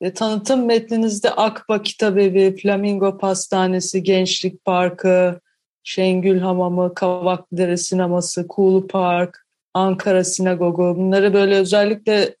e, 0.00 0.12
tanıtım 0.12 0.66
metninizde 0.66 1.30
Akba 1.30 1.82
Kitabevi, 1.82 2.56
Flamingo 2.56 3.18
Pastanesi, 3.18 4.02
Gençlik 4.02 4.64
Parkı, 4.64 5.40
Şengül 5.82 6.38
Hamamı, 6.38 6.94
Kavaklıdere 6.94 7.76
Sineması, 7.76 8.48
Kuğulu 8.48 8.86
Park, 8.86 9.46
Ankara 9.74 10.24
Sinagogu 10.24 10.96
bunları 10.96 11.34
böyle 11.34 11.56
özellikle 11.56 12.36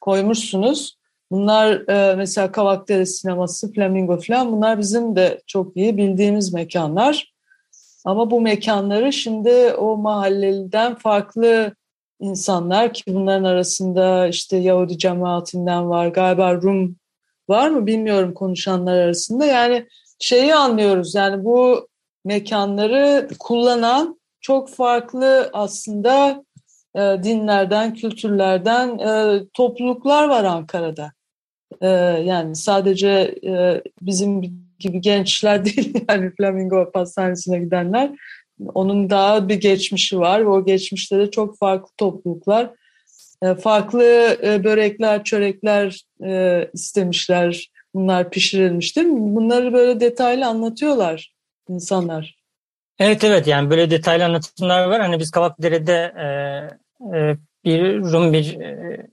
koymuşsunuz. 0.00 0.98
Bunlar 1.30 1.88
e, 1.88 2.14
mesela 2.16 2.52
Kavakdere 2.52 3.06
Sineması, 3.06 3.72
Flamingo 3.72 4.20
falan 4.20 4.52
bunlar 4.52 4.78
bizim 4.78 5.16
de 5.16 5.42
çok 5.46 5.76
iyi 5.76 5.96
bildiğimiz 5.96 6.52
mekanlar. 6.52 7.33
Ama 8.04 8.30
bu 8.30 8.40
mekanları 8.40 9.12
şimdi 9.12 9.74
o 9.78 9.96
mahalleliden 9.96 10.94
farklı 10.94 11.74
insanlar 12.20 12.92
ki 12.92 13.02
bunların 13.06 13.44
arasında 13.44 14.28
işte 14.28 14.56
Yahudi 14.56 14.98
cemaatinden 14.98 15.88
var, 15.88 16.06
galiba 16.06 16.54
Rum 16.54 16.96
var 17.48 17.68
mı 17.68 17.86
bilmiyorum 17.86 18.34
konuşanlar 18.34 18.96
arasında. 18.96 19.46
Yani 19.46 19.86
şeyi 20.18 20.54
anlıyoruz 20.54 21.14
yani 21.14 21.44
bu 21.44 21.88
mekanları 22.24 23.28
kullanan 23.38 24.20
çok 24.40 24.70
farklı 24.70 25.50
aslında 25.52 26.44
e, 26.96 27.00
dinlerden, 27.22 27.94
kültürlerden 27.94 28.98
e, 28.98 29.40
topluluklar 29.52 30.28
var 30.28 30.44
Ankara'da. 30.44 31.12
E, 31.80 31.88
yani 32.24 32.56
sadece 32.56 33.08
e, 33.44 33.82
bizim 34.00 34.42
gibi 34.84 35.00
gençler 35.00 35.64
değil 35.64 35.94
yani 36.08 36.30
Flamingo 36.36 36.92
Pastanesi'ne 36.92 37.58
gidenler. 37.58 38.10
Onun 38.74 39.10
daha 39.10 39.48
bir 39.48 39.54
geçmişi 39.54 40.18
var 40.18 40.40
ve 40.40 40.48
o 40.48 40.64
geçmişte 40.64 41.18
de 41.18 41.30
çok 41.30 41.58
farklı 41.58 41.88
topluluklar, 41.98 42.70
e, 43.42 43.54
farklı 43.54 44.04
e, 44.44 44.64
börekler, 44.64 45.24
çörekler 45.24 46.00
e, 46.24 46.64
istemişler. 46.72 47.70
Bunlar 47.94 48.30
pişirilmiş 48.30 48.96
değil 48.96 49.06
mi? 49.06 49.34
Bunları 49.36 49.72
böyle 49.72 50.00
detaylı 50.00 50.46
anlatıyorlar 50.46 51.34
insanlar. 51.68 52.36
Evet 52.98 53.24
evet 53.24 53.46
yani 53.46 53.70
böyle 53.70 53.90
detaylı 53.90 54.24
anlatımlar 54.24 54.84
var. 54.84 55.00
Hani 55.00 55.18
biz 55.18 55.30
Kavakdere'de 55.30 56.14
e, 56.16 56.26
e, 57.18 57.36
bir 57.64 58.00
Rum 58.00 58.32
bir 58.32 58.60
e, 58.60 59.06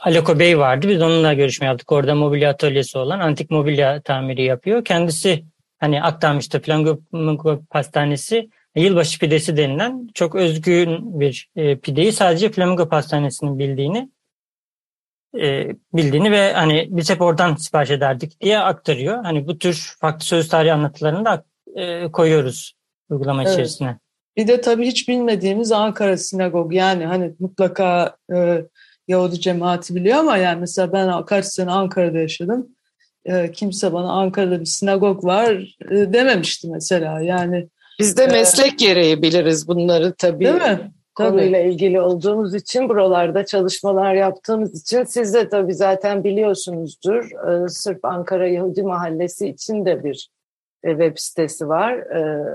Aleko 0.00 0.38
Bey 0.38 0.58
vardı. 0.58 0.88
Biz 0.88 1.02
onunla 1.02 1.32
görüşme 1.32 1.66
yaptık. 1.66 1.92
Orada 1.92 2.14
mobilya 2.14 2.50
atölyesi 2.50 2.98
olan 2.98 3.20
antik 3.20 3.50
mobilya 3.50 4.00
tamiri 4.02 4.42
yapıyor. 4.42 4.84
Kendisi 4.84 5.44
hani 5.78 6.02
aktarmıştı 6.02 6.60
Flamingo 6.60 7.62
Pastanesi 7.70 8.50
yılbaşı 8.76 9.18
pidesi 9.18 9.56
denilen 9.56 10.08
çok 10.14 10.34
özgün 10.34 11.20
bir 11.20 11.48
e, 11.56 11.78
pideyi 11.78 12.12
sadece 12.12 12.50
Flamingo 12.50 12.88
Pastanesi'nin 12.88 13.58
bildiğini 13.58 14.10
e, 15.40 15.68
bildiğini 15.94 16.32
ve 16.32 16.52
hani 16.52 16.88
biz 16.90 17.10
hep 17.10 17.20
oradan 17.20 17.54
sipariş 17.54 17.90
ederdik 17.90 18.40
diye 18.40 18.58
aktarıyor. 18.58 19.24
Hani 19.24 19.46
bu 19.46 19.58
tür 19.58 19.94
farklı 20.00 20.24
söz 20.24 20.48
tarihi 20.48 20.72
anlatılarını 20.72 21.24
da 21.24 21.44
e, 21.74 22.12
koyuyoruz 22.12 22.74
uygulama 23.10 23.42
evet. 23.42 23.52
içerisine. 23.52 23.98
Bir 24.36 24.48
de 24.48 24.60
tabii 24.60 24.86
hiç 24.86 25.08
bilmediğimiz 25.08 25.72
Ankara 25.72 26.16
Sinagog 26.16 26.74
yani 26.74 27.06
hani 27.06 27.34
mutlaka 27.38 28.16
e, 28.34 28.62
Yahudi 29.08 29.40
cemaati 29.40 29.94
biliyor 29.94 30.18
ama 30.18 30.36
yani 30.36 30.60
mesela 30.60 30.92
ben 30.92 31.24
kaç 31.24 31.44
sene 31.44 31.70
Ankara'da 31.70 32.18
yaşadım. 32.18 32.68
E, 33.24 33.52
kimse 33.52 33.92
bana 33.92 34.12
Ankara'da 34.12 34.60
bir 34.60 34.64
sinagog 34.64 35.24
var 35.24 35.76
e, 35.90 36.12
dememişti 36.12 36.68
mesela 36.70 37.20
yani. 37.20 37.68
Biz 37.98 38.16
de 38.16 38.24
e, 38.24 38.26
meslek 38.26 38.78
gereği 38.78 39.22
biliriz 39.22 39.68
bunları 39.68 40.14
tabii. 40.18 40.44
Değil 40.44 40.54
mi? 40.54 40.92
Konuyla 41.14 41.58
tabii. 41.58 41.72
ilgili 41.72 42.00
olduğumuz 42.00 42.54
için 42.54 42.88
buralarda 42.88 43.46
çalışmalar 43.46 44.14
yaptığımız 44.14 44.82
için 44.82 45.04
siz 45.04 45.34
de 45.34 45.48
tabii 45.48 45.74
zaten 45.74 46.24
biliyorsunuzdur. 46.24 47.48
E, 47.48 47.68
sırf 47.68 48.04
Ankara 48.04 48.48
Yahudi 48.48 48.82
Mahallesi 48.82 49.48
için 49.48 49.86
de 49.86 50.04
bir 50.04 50.30
e, 50.84 50.90
web 50.90 51.12
sitesi 51.16 51.68
var. 51.68 51.92
E, 51.92 52.50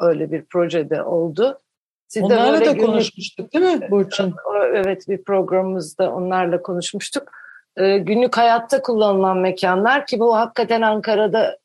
öyle 0.00 0.32
bir 0.32 0.44
projede 0.44 1.02
oldu. 1.02 1.58
Siz 2.08 2.22
onlarla 2.22 2.60
da 2.60 2.72
günlük, 2.72 2.86
konuşmuştuk 2.86 3.52
değil 3.52 3.64
mi 3.64 3.90
Burçin? 3.90 4.34
Evet 4.74 5.08
bir 5.08 5.24
programımızda 5.24 6.12
onlarla 6.12 6.62
konuşmuştuk. 6.62 7.32
Ee, 7.76 7.98
günlük 7.98 8.36
hayatta 8.36 8.82
kullanılan 8.82 9.38
mekanlar 9.38 10.06
ki 10.06 10.20
bu 10.20 10.36
hakikaten 10.36 10.82
Ankara'da 10.82 11.58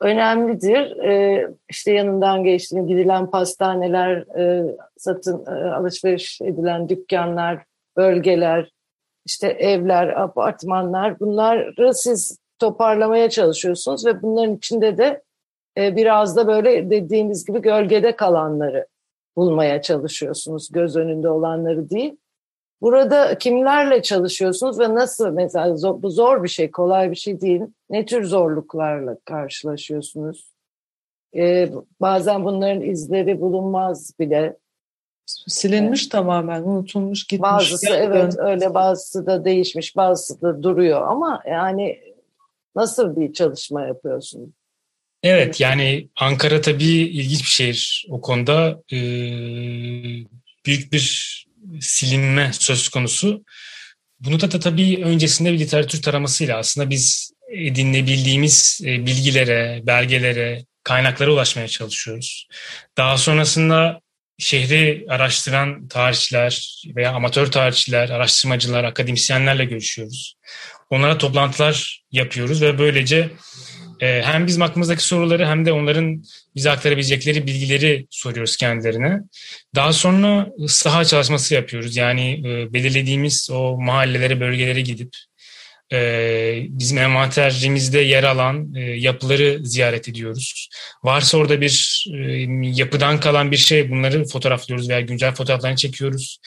önemlidir. 0.00 0.96
Ee, 0.96 1.48
işte 1.70 1.92
yanından 1.92 2.44
geçtiğinde 2.44 2.88
gidilen 2.88 3.30
pastaneler, 3.30 4.16
e, 4.38 4.76
satın 4.96 5.46
e, 5.46 5.50
alışveriş 5.50 6.40
edilen 6.40 6.88
dükkanlar, 6.88 7.64
bölgeler, 7.96 8.70
işte 9.26 9.48
evler, 9.48 10.08
apartmanlar 10.08 11.20
bunları 11.20 11.94
siz 11.94 12.38
toparlamaya 12.58 13.30
çalışıyorsunuz 13.30 14.06
ve 14.06 14.22
bunların 14.22 14.56
içinde 14.56 14.98
de 14.98 15.22
e, 15.78 15.96
biraz 15.96 16.36
da 16.36 16.46
böyle 16.46 16.90
dediğiniz 16.90 17.44
gibi 17.44 17.62
gölgede 17.62 18.16
kalanları 18.16 18.86
bulmaya 19.36 19.82
çalışıyorsunuz 19.82 20.68
göz 20.72 20.96
önünde 20.96 21.28
olanları 21.28 21.90
değil. 21.90 22.16
Burada 22.80 23.38
kimlerle 23.38 24.02
çalışıyorsunuz 24.02 24.78
ve 24.78 24.94
nasıl 24.94 25.30
mesela 25.30 25.76
zor, 25.76 26.02
bu 26.02 26.10
zor 26.10 26.42
bir 26.42 26.48
şey, 26.48 26.70
kolay 26.70 27.10
bir 27.10 27.16
şey 27.16 27.40
değil. 27.40 27.62
Ne 27.90 28.06
tür 28.06 28.24
zorluklarla 28.24 29.16
karşılaşıyorsunuz? 29.24 30.52
Ee, 31.36 31.68
bazen 32.00 32.44
bunların 32.44 32.82
izleri 32.82 33.40
bulunmaz 33.40 34.12
bile. 34.20 34.56
Silinmiş 35.26 36.02
evet. 36.02 36.12
tamamen, 36.12 36.62
unutulmuş, 36.62 37.24
gitmiş. 37.24 37.50
Bazısı 37.50 37.90
evet 37.90 38.38
öyle, 38.38 38.74
bazısı 38.74 39.26
da 39.26 39.44
değişmiş, 39.44 39.96
bazısı 39.96 40.42
da 40.42 40.62
duruyor 40.62 41.02
ama 41.02 41.42
yani 41.46 41.98
nasıl 42.76 43.16
bir 43.16 43.32
çalışma 43.32 43.82
yapıyorsunuz? 43.82 44.50
Evet 45.22 45.60
yani 45.60 46.08
Ankara 46.16 46.60
tabii 46.60 46.84
ilginç 46.84 47.40
bir 47.42 47.48
şehir 47.48 48.06
o 48.08 48.20
konuda. 48.20 48.82
Ee, 48.92 48.96
büyük 50.66 50.92
bir 50.92 51.46
silinme 51.80 52.50
söz 52.52 52.88
konusu. 52.88 53.44
Bunu 54.20 54.40
da, 54.40 54.52
da 54.52 54.60
tabii 54.60 55.04
öncesinde 55.04 55.52
bir 55.52 55.58
literatür 55.58 56.02
taramasıyla 56.02 56.58
aslında 56.58 56.90
biz 56.90 57.32
edinebildiğimiz 57.52 58.80
e, 58.84 59.06
bilgilere, 59.06 59.80
belgelere, 59.82 60.64
kaynaklara 60.84 61.32
ulaşmaya 61.32 61.68
çalışıyoruz. 61.68 62.48
Daha 62.96 63.18
sonrasında 63.18 64.00
şehri 64.38 65.06
araştıran 65.08 65.88
tarihçiler 65.88 66.82
veya 66.96 67.12
amatör 67.12 67.46
tarihçiler, 67.46 68.08
araştırmacılar, 68.08 68.84
akademisyenlerle 68.84 69.64
görüşüyoruz. 69.64 70.34
Onlara 70.90 71.18
toplantılar 71.18 72.02
yapıyoruz 72.12 72.62
ve 72.62 72.78
böylece 72.78 73.30
ee, 74.02 74.22
hem 74.24 74.46
bizim 74.46 74.62
aklımızdaki 74.62 75.04
soruları 75.04 75.46
hem 75.46 75.66
de 75.66 75.72
onların 75.72 76.24
bize 76.54 76.70
aktarabilecekleri 76.70 77.46
bilgileri 77.46 78.06
soruyoruz 78.10 78.56
kendilerine. 78.56 79.20
Daha 79.74 79.92
sonra 79.92 80.48
saha 80.68 81.04
çalışması 81.04 81.54
yapıyoruz. 81.54 81.96
Yani 81.96 82.32
e, 82.32 82.72
belirlediğimiz 82.72 83.48
o 83.52 83.76
mahallelere, 83.80 84.40
bölgelere 84.40 84.80
gidip 84.80 85.16
e, 85.92 85.98
bizim 86.68 86.98
envanterimizde 86.98 88.00
yer 88.00 88.24
alan 88.24 88.74
e, 88.74 88.80
yapıları 88.80 89.58
ziyaret 89.62 90.08
ediyoruz. 90.08 90.68
Varsa 91.04 91.38
orada 91.38 91.60
bir 91.60 92.04
yapıdan 92.62 93.20
kalan 93.20 93.50
bir 93.50 93.56
şey 93.56 93.90
bunları 93.90 94.24
fotoğraflıyoruz 94.24 94.88
veya 94.88 95.00
güncel 95.00 95.34
fotoğraflarını 95.34 95.76
çekiyoruz. 95.76 96.38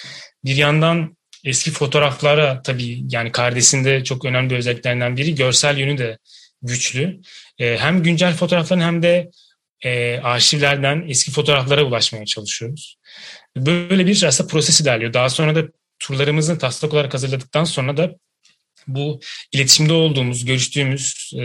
Bir 0.46 0.56
yandan 0.56 1.18
eski 1.44 1.72
fotoğraflara 1.72 2.62
tabii 2.62 3.04
yani 3.10 3.32
kardeşinde 3.32 4.04
çok 4.04 4.26
önemli 4.26 4.56
özelliklerinden 4.56 5.18
biri 5.18 5.36
görsel 5.36 5.78
yönü 5.78 5.98
de 5.98 6.18
güçlü. 6.68 7.22
E, 7.60 7.78
hem 7.78 8.04
güncel 8.04 8.34
fotoğrafların 8.34 8.82
hem 8.82 9.04
de 9.04 9.32
e, 9.82 10.20
arşivlerden 10.20 11.06
eski 11.08 11.32
fotoğraflara 11.32 11.84
ulaşmaya 11.84 12.26
çalışıyoruz. 12.26 12.98
Böyle 13.58 14.06
bir 14.08 14.24
aslında 14.24 14.50
proses 14.50 14.82
ilerliyor. 14.82 15.14
Daha 15.14 15.30
sonra 15.30 15.56
da 15.56 15.64
turlarımızı 16.00 16.58
taslak 16.58 16.94
olarak 16.94 17.14
hazırladıktan 17.14 17.64
sonra 17.64 17.98
da 17.98 18.16
bu 18.88 19.20
iletişimde 19.52 19.94
olduğumuz, 19.94 20.46
görüştüğümüz 20.46 21.32
e, 21.36 21.44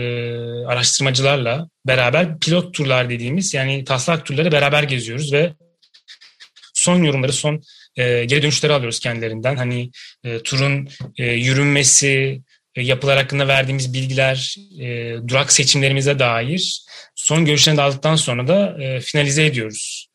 araştırmacılarla 0.67 1.69
beraber 1.87 2.39
pilot 2.39 2.73
turlar 2.73 3.09
dediğimiz 3.09 3.53
yani 3.53 3.83
taslak 3.83 4.25
turları 4.25 4.51
beraber 4.51 4.83
geziyoruz 4.83 5.33
ve 5.33 5.53
son 6.73 7.03
yorumları, 7.03 7.33
son 7.33 7.61
e, 7.95 8.25
geri 8.25 8.41
dönüşleri 8.41 8.73
alıyoruz 8.73 8.99
kendilerinden. 8.99 9.55
Hani 9.55 9.91
e, 10.23 10.39
turun 10.39 10.89
e, 11.17 11.25
yürünmesi, 11.25 12.41
yapılar 12.75 13.17
hakkında 13.17 13.47
verdiğimiz 13.47 13.93
bilgiler, 13.93 14.55
e, 14.79 15.15
durak 15.27 15.51
seçimlerimize 15.51 16.19
dair 16.19 16.85
son 17.15 17.45
görüşlerini 17.45 17.77
de 17.77 17.81
aldıktan 17.81 18.15
sonra 18.15 18.47
da 18.47 18.83
e, 18.83 18.99
finalize 18.99 19.45
ediyoruz. 19.45 20.07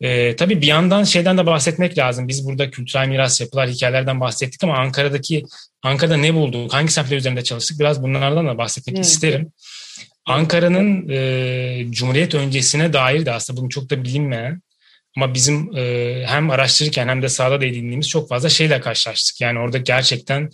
E, 0.00 0.36
tabii 0.36 0.60
bir 0.60 0.66
yandan 0.66 1.04
şeyden 1.04 1.38
de 1.38 1.46
bahsetmek 1.46 1.98
lazım. 1.98 2.28
Biz 2.28 2.46
burada 2.46 2.70
kültürel 2.70 3.08
miras 3.08 3.40
yapılar, 3.40 3.68
hikayelerden 3.68 4.20
bahsettik 4.20 4.64
ama 4.64 4.78
Ankara'daki 4.78 5.44
Ankara'da 5.82 6.16
ne 6.16 6.34
bulduk, 6.34 6.72
hangi 6.72 6.92
semtler 6.92 7.16
üzerinde 7.16 7.44
çalıştık 7.44 7.80
biraz 7.80 8.02
bunlardan 8.02 8.46
da 8.46 8.58
bahsetmek 8.58 8.96
evet. 8.96 9.06
isterim. 9.06 9.52
Ankara'nın 10.26 11.08
e, 11.08 11.86
Cumhuriyet 11.90 12.34
öncesine 12.34 12.92
dair 12.92 13.26
de 13.26 13.32
aslında 13.32 13.60
bunu 13.60 13.68
çok 13.68 13.90
da 13.90 14.04
bilinmeyen 14.04 14.62
ama 15.16 15.34
bizim 15.34 15.76
e, 15.76 16.24
hem 16.26 16.50
araştırırken 16.50 17.08
hem 17.08 17.22
de 17.22 17.28
sahada 17.28 17.60
da 17.60 17.64
edindiğimiz 17.64 18.08
çok 18.08 18.28
fazla 18.28 18.48
şeyle 18.48 18.80
karşılaştık. 18.80 19.40
Yani 19.40 19.58
orada 19.58 19.78
gerçekten 19.78 20.50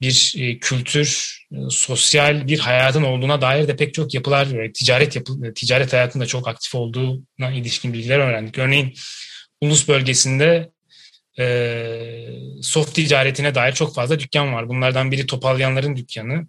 bir 0.00 0.34
e, 0.38 0.58
kültür, 0.58 1.38
e, 1.52 1.56
sosyal 1.70 2.48
bir 2.48 2.58
hayatın 2.58 3.02
olduğuna 3.02 3.40
dair 3.40 3.68
de 3.68 3.76
pek 3.76 3.94
çok 3.94 4.14
yapılar 4.14 4.58
ve 4.58 4.72
ticaret 4.72 5.16
yapı, 5.16 5.54
ticaret 5.54 5.92
hayatında 5.92 6.26
çok 6.26 6.48
aktif 6.48 6.74
olduğuna 6.74 7.50
ilişkin 7.50 7.92
bilgiler 7.92 8.18
öğrendik. 8.18 8.58
Örneğin 8.58 8.94
Ulus 9.60 9.88
bölgesinde 9.88 10.70
e, 11.38 11.46
soft 12.62 12.94
ticaretine 12.94 13.54
dair 13.54 13.72
çok 13.72 13.94
fazla 13.94 14.18
dükkan 14.18 14.52
var. 14.52 14.68
Bunlardan 14.68 15.12
biri 15.12 15.26
Topalyanların 15.26 15.96
dükkanı 15.96 16.46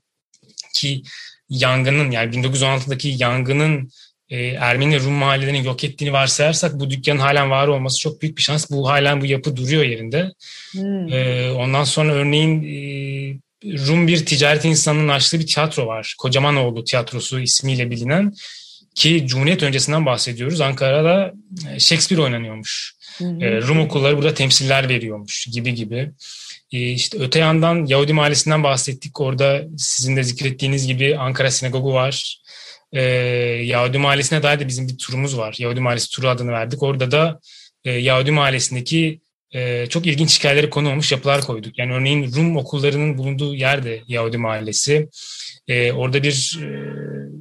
ki 0.74 1.04
yangının 1.50 2.12
yani 2.12 2.36
1916'daki 2.36 3.16
yangının 3.18 3.90
e, 4.32 4.48
Ermeni 4.48 5.00
Rum 5.00 5.14
mahallelerini 5.14 5.66
yok 5.66 5.84
ettiğini 5.84 6.14
varsayarsak 6.14 6.80
bu 6.80 6.90
dükkanın 6.90 7.20
halen 7.20 7.50
var 7.50 7.68
olması 7.68 8.00
çok 8.00 8.22
büyük 8.22 8.38
bir 8.38 8.42
şans. 8.42 8.72
Bu 8.72 8.90
halen 8.90 9.22
bu 9.22 9.26
yapı 9.26 9.56
duruyor 9.56 9.84
yerinde. 9.84 10.32
Hmm. 10.72 11.14
E, 11.14 11.52
ondan 11.52 11.84
sonra 11.84 12.14
örneğin 12.14 12.64
e, 12.64 13.11
Rum 13.66 14.08
bir 14.08 14.26
ticaret 14.26 14.66
insanının 14.66 15.08
açtığı 15.08 15.40
bir 15.40 15.48
tiyatro 15.48 15.88
var. 15.88 16.16
Kocamanoğlu 16.20 16.84
tiyatrosu 16.84 17.40
ismiyle 17.40 17.92
bilinen 17.92 18.34
ki 18.96 19.24
Cumhuriyet 19.28 19.64
öncesinden 19.64 20.06
bahsediyoruz. 20.06 20.62
Ankara'da 20.62 21.34
e, 21.70 21.80
Shakespeare 21.80 22.22
oynanıyormuş. 22.22 22.94
Hmm. 23.18 23.44
E, 23.44 23.62
Rum 23.62 23.80
okulları 23.80 24.18
burada 24.18 24.34
temsiller 24.34 24.90
veriyormuş 24.90 25.48
gibi 25.54 25.74
gibi. 25.74 26.12
E, 26.72 26.92
işte 26.92 27.18
öte 27.20 27.40
yandan 27.40 27.86
Yahudi 27.86 28.14
Mahallesi'nden 28.14 28.64
bahsettik. 28.64 29.22
Orada 29.22 29.62
sizin 29.78 30.16
de 30.16 30.24
zikrettiğiniz 30.24 30.88
gibi 30.88 31.18
Ankara 31.18 31.52
Sinagogu 31.52 31.94
var 31.94 32.42
e, 32.94 33.02
Yahudi 33.64 33.98
Mahallesi'ne 33.98 34.44
dair 34.44 34.60
de 34.60 34.68
bizim 34.68 34.88
bir 34.88 34.98
turumuz 34.98 35.38
var. 35.38 35.56
Yahudi 35.60 35.80
Mahallesi 35.80 36.10
turu 36.10 36.28
adını 36.28 36.52
verdik. 36.52 36.84
Orada 36.84 37.12
da 37.12 37.40
e, 37.86 37.92
Yahudi 37.92 38.32
Mahallesi'ndeki 38.32 39.22
e, 39.52 39.86
çok 39.90 40.06
ilginç 40.06 40.40
hikayeleri 40.40 40.70
konu 40.70 40.90
olmuş 40.90 41.12
yapılar 41.12 41.42
koyduk. 41.42 41.80
Yani 41.80 41.94
örneğin 41.94 42.32
Rum 42.36 42.58
okullarının 42.58 43.18
bulunduğu 43.18 43.56
yerde 43.56 44.02
Yahudi 44.08 44.38
Mahallesi. 44.38 45.10
E, 45.68 45.92
orada 45.92 46.24
bir 46.24 46.60
e, 46.62 46.68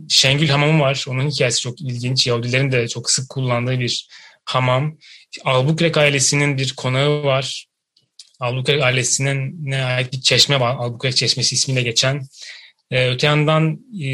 Şengül 0.08 0.48
Hamamı 0.48 0.80
var. 0.80 1.04
Onun 1.08 1.30
hikayesi 1.30 1.60
çok 1.60 1.80
ilginç. 1.80 2.26
Yahudilerin 2.26 2.72
de 2.72 2.88
çok 2.88 3.10
sık 3.10 3.28
kullandığı 3.28 3.80
bir 3.80 4.08
hamam. 4.44 4.98
Albuquerque 5.44 6.02
ailesinin 6.02 6.58
bir 6.58 6.72
konağı 6.72 7.24
var. 7.24 7.66
Albuquerque 8.40 8.84
ailesinin 8.84 9.70
ne 9.70 9.84
ait 9.84 10.12
bir 10.12 10.20
çeşme 10.20 10.60
var. 10.60 10.76
Albuquerque 10.76 11.16
Çeşmesi 11.16 11.54
ismiyle 11.54 11.82
geçen. 11.82 12.22
E, 12.90 13.10
öte 13.10 13.26
yandan 13.26 13.80
e, 14.02 14.06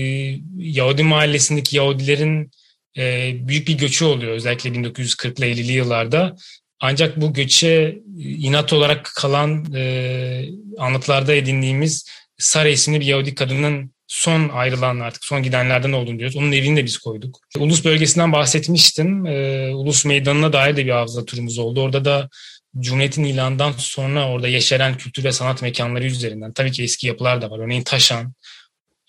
Yahudi 0.56 1.02
mahallesindeki 1.02 1.76
Yahudilerin 1.76 2.50
e, 2.96 3.32
büyük 3.48 3.68
bir 3.68 3.78
göçü 3.78 4.04
oluyor 4.04 4.32
özellikle 4.32 4.70
1940'lı 4.70 5.46
50'li 5.46 5.72
yıllarda. 5.72 6.36
Ancak 6.80 7.20
bu 7.20 7.32
göçe 7.32 7.68
e, 7.68 8.22
inat 8.22 8.72
olarak 8.72 9.12
kalan 9.16 9.74
e, 9.74 10.44
anlatılarda 10.78 11.34
edindiğimiz 11.34 12.06
Sara 12.38 12.68
isimli 12.68 13.00
bir 13.00 13.06
Yahudi 13.06 13.34
kadının 13.34 13.90
son 14.06 14.48
ayrılan 14.48 15.00
artık 15.00 15.24
son 15.24 15.42
gidenlerden 15.42 15.92
olduğunu 15.92 16.18
diyoruz. 16.18 16.36
Onun 16.36 16.52
evini 16.52 16.76
de 16.76 16.84
biz 16.84 16.98
koyduk. 16.98 17.40
Ulus 17.58 17.84
bölgesinden 17.84 18.32
bahsetmiştim. 18.32 19.26
E, 19.26 19.68
Ulus 19.74 20.04
meydanına 20.04 20.52
dair 20.52 20.76
de 20.76 20.86
bir 20.86 20.90
hafıza 20.90 21.24
turumuz 21.24 21.58
oldu. 21.58 21.82
Orada 21.82 22.04
da 22.04 22.28
Cumhuriyet'in 22.80 23.24
ilanından 23.24 23.72
sonra 23.72 24.28
orada 24.28 24.48
yeşeren 24.48 24.96
kültür 24.96 25.24
ve 25.24 25.32
sanat 25.32 25.62
mekanları 25.62 26.04
üzerinden 26.04 26.52
tabii 26.52 26.72
ki 26.72 26.82
eski 26.82 27.06
yapılar 27.06 27.42
da 27.42 27.50
var. 27.50 27.58
Örneğin 27.58 27.82
Taşan, 27.82 28.34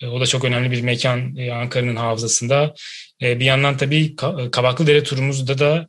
e, 0.02 0.08
o 0.08 0.22
da 0.22 0.26
çok 0.26 0.44
önemli 0.44 0.72
bir 0.72 0.82
mekan 0.82 1.36
e, 1.36 1.52
Ankara'nın 1.52 1.96
hafızasında. 1.96 2.74
E, 3.22 3.40
bir 3.40 3.46
yandan 3.46 3.78
tabii 3.78 4.16
Kabaklıdere 4.52 5.04
turumuzda 5.04 5.58
da 5.58 5.88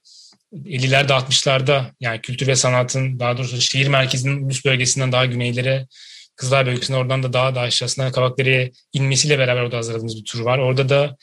50'lerde 0.52 1.12
60'larda 1.12 1.84
yani 2.00 2.20
kültür 2.20 2.46
ve 2.46 2.56
sanatın 2.56 3.20
daha 3.20 3.36
doğrusu 3.36 3.60
şehir 3.60 3.88
merkezinin 3.88 4.44
ulus 4.44 4.64
bölgesinden 4.64 5.12
daha 5.12 5.26
güneylere 5.26 5.86
Kızılay 6.38 6.66
bölgesine 6.66 6.96
oradan 6.96 7.22
da 7.22 7.32
daha 7.32 7.54
da 7.54 7.60
aşağısına 7.60 8.12
Kabaklıdere'ye 8.12 8.72
inmesiyle 8.92 9.38
beraber 9.38 9.62
orada 9.62 9.76
hazırladığımız 9.76 10.16
bir 10.16 10.24
tur 10.24 10.40
var. 10.40 10.58
Orada 10.58 10.88
da 10.88 11.16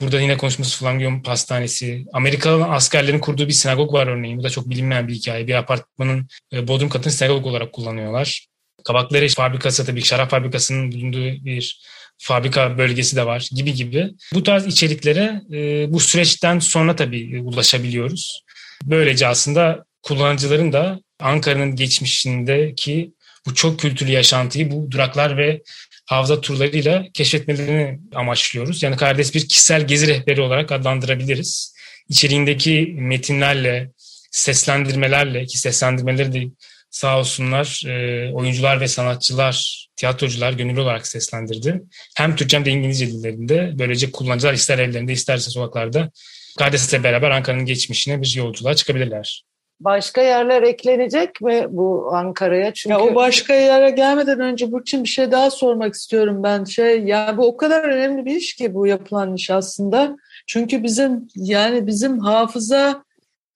burada 0.00 0.20
yine 0.20 0.36
konuştuğumuz 0.36 0.78
Flamingo 0.78 1.22
Pastanesi, 1.22 2.04
Amerikalı 2.12 2.64
askerlerin 2.64 3.18
kurduğu 3.18 3.48
bir 3.48 3.52
sinagog 3.52 3.92
var 3.92 4.06
örneğin. 4.06 4.38
Bu 4.38 4.42
da 4.42 4.50
çok 4.50 4.70
bilinmeyen 4.70 5.08
bir 5.08 5.14
hikaye. 5.14 5.46
Bir 5.46 5.54
apartmanın 5.54 6.28
bodrum 6.52 6.88
katını 6.88 7.12
sinagog 7.12 7.46
olarak 7.46 7.72
kullanıyorlar. 7.72 8.46
Kabaklıdere 8.84 9.28
fabrikası 9.28 9.86
tabii 9.86 10.02
şarap 10.02 10.30
fabrikasının 10.30 10.92
bulunduğu 10.92 11.44
bir 11.44 11.80
fabrika 12.18 12.78
bölgesi 12.78 13.16
de 13.16 13.26
var 13.26 13.48
gibi 13.56 13.74
gibi. 13.74 14.10
Bu 14.34 14.42
tarz 14.42 14.66
içeriklere 14.66 15.42
e, 15.52 15.92
bu 15.92 16.00
süreçten 16.00 16.58
sonra 16.58 16.96
tabii 16.96 17.40
ulaşabiliyoruz. 17.40 18.44
Böylece 18.84 19.26
aslında 19.26 19.84
kullanıcıların 20.02 20.72
da 20.72 21.00
Ankara'nın 21.20 21.76
geçmişindeki 21.76 23.14
bu 23.46 23.54
çok 23.54 23.80
kültürlü 23.80 24.10
yaşantıyı 24.10 24.70
bu 24.70 24.90
duraklar 24.90 25.36
ve 25.36 25.62
hafıza 26.06 26.40
turlarıyla 26.40 27.06
keşfetmelerini 27.14 28.00
amaçlıyoruz. 28.14 28.82
Yani 28.82 28.96
Kardes 28.96 29.34
bir 29.34 29.48
kişisel 29.48 29.86
gezi 29.86 30.06
rehberi 30.06 30.40
olarak 30.40 30.72
adlandırabiliriz. 30.72 31.74
İçeriğindeki 32.08 32.94
metinlerle, 32.98 33.90
seslendirmelerle 34.30 35.46
ki 35.46 35.58
seslendirmeleri 35.58 36.32
de 36.32 36.46
sağ 36.90 37.18
olsunlar 37.18 37.82
e, 37.86 38.32
oyuncular 38.32 38.80
ve 38.80 38.88
sanatçılar, 38.88 39.86
tiyatrocular 39.96 40.52
gönüllü 40.52 40.80
olarak 40.80 41.06
seslendirdi. 41.06 41.82
Hem 42.16 42.36
Türkçe 42.36 42.56
hem 42.56 42.64
de 42.64 42.70
İngilizce 42.70 43.06
dillerinde 43.06 43.72
böylece 43.74 44.10
kullanıcılar 44.10 44.52
ister 44.52 44.78
evlerinde 44.78 45.12
isterse 45.12 45.50
sokaklarda 45.50 46.10
Kardes'le 46.58 47.04
beraber 47.04 47.30
Ankara'nın 47.30 47.64
geçmişine 47.64 48.22
bir 48.22 48.34
yolculuğa 48.36 48.74
çıkabilirler. 48.74 49.44
Başka 49.80 50.22
yerler 50.22 50.62
eklenecek 50.62 51.40
mi 51.40 51.66
bu 51.68 52.08
Ankara'ya? 52.12 52.74
Çünkü 52.74 52.92
ya 52.92 53.00
o 53.00 53.14
başka 53.14 53.54
yere 53.54 53.90
gelmeden 53.90 54.40
önce 54.40 54.72
Burçin 54.72 55.04
bir 55.04 55.08
şey 55.08 55.30
daha 55.30 55.50
sormak 55.50 55.94
istiyorum 55.94 56.42
ben. 56.42 56.64
Şey 56.64 57.04
yani 57.04 57.36
bu 57.36 57.46
o 57.46 57.56
kadar 57.56 57.84
önemli 57.84 58.24
bir 58.24 58.36
iş 58.36 58.54
ki 58.56 58.74
bu 58.74 58.86
yapılan 58.86 59.34
iş 59.34 59.50
aslında. 59.50 60.16
Çünkü 60.46 60.82
bizim 60.82 61.28
yani 61.34 61.86
bizim 61.86 62.18
hafıza 62.18 63.04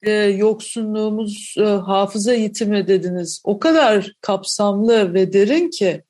e, 0.02 0.12
yoksunluğumuz, 0.12 1.54
e, 1.58 1.62
hafıza 1.62 2.32
yitimi 2.32 2.86
dediniz. 2.86 3.42
O 3.44 3.58
kadar 3.58 4.12
kapsamlı 4.20 5.14
ve 5.14 5.32
derin 5.32 5.70
ki 5.70 6.02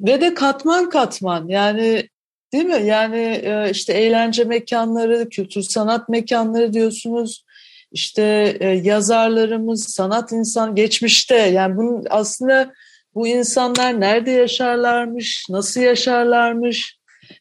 ve 0.00 0.20
de 0.20 0.34
katman 0.34 0.90
katman 0.90 1.48
yani 1.48 2.08
değil 2.52 2.64
mi? 2.64 2.86
Yani 2.86 3.40
e, 3.44 3.70
işte 3.70 3.92
eğlence 3.92 4.44
mekanları, 4.44 5.28
kültür 5.28 5.62
sanat 5.62 6.08
mekanları 6.08 6.72
diyorsunuz. 6.72 7.44
İşte 7.92 8.56
e, 8.60 8.68
yazarlarımız, 8.68 9.84
sanat 9.84 10.32
insan 10.32 10.74
geçmişte 10.74 11.36
yani 11.36 11.76
bunun 11.76 12.04
aslında 12.10 12.72
bu 13.14 13.26
insanlar 13.26 14.00
nerede 14.00 14.30
yaşarlarmış, 14.30 15.46
nasıl 15.50 15.80
yaşarlarmış, 15.80 16.98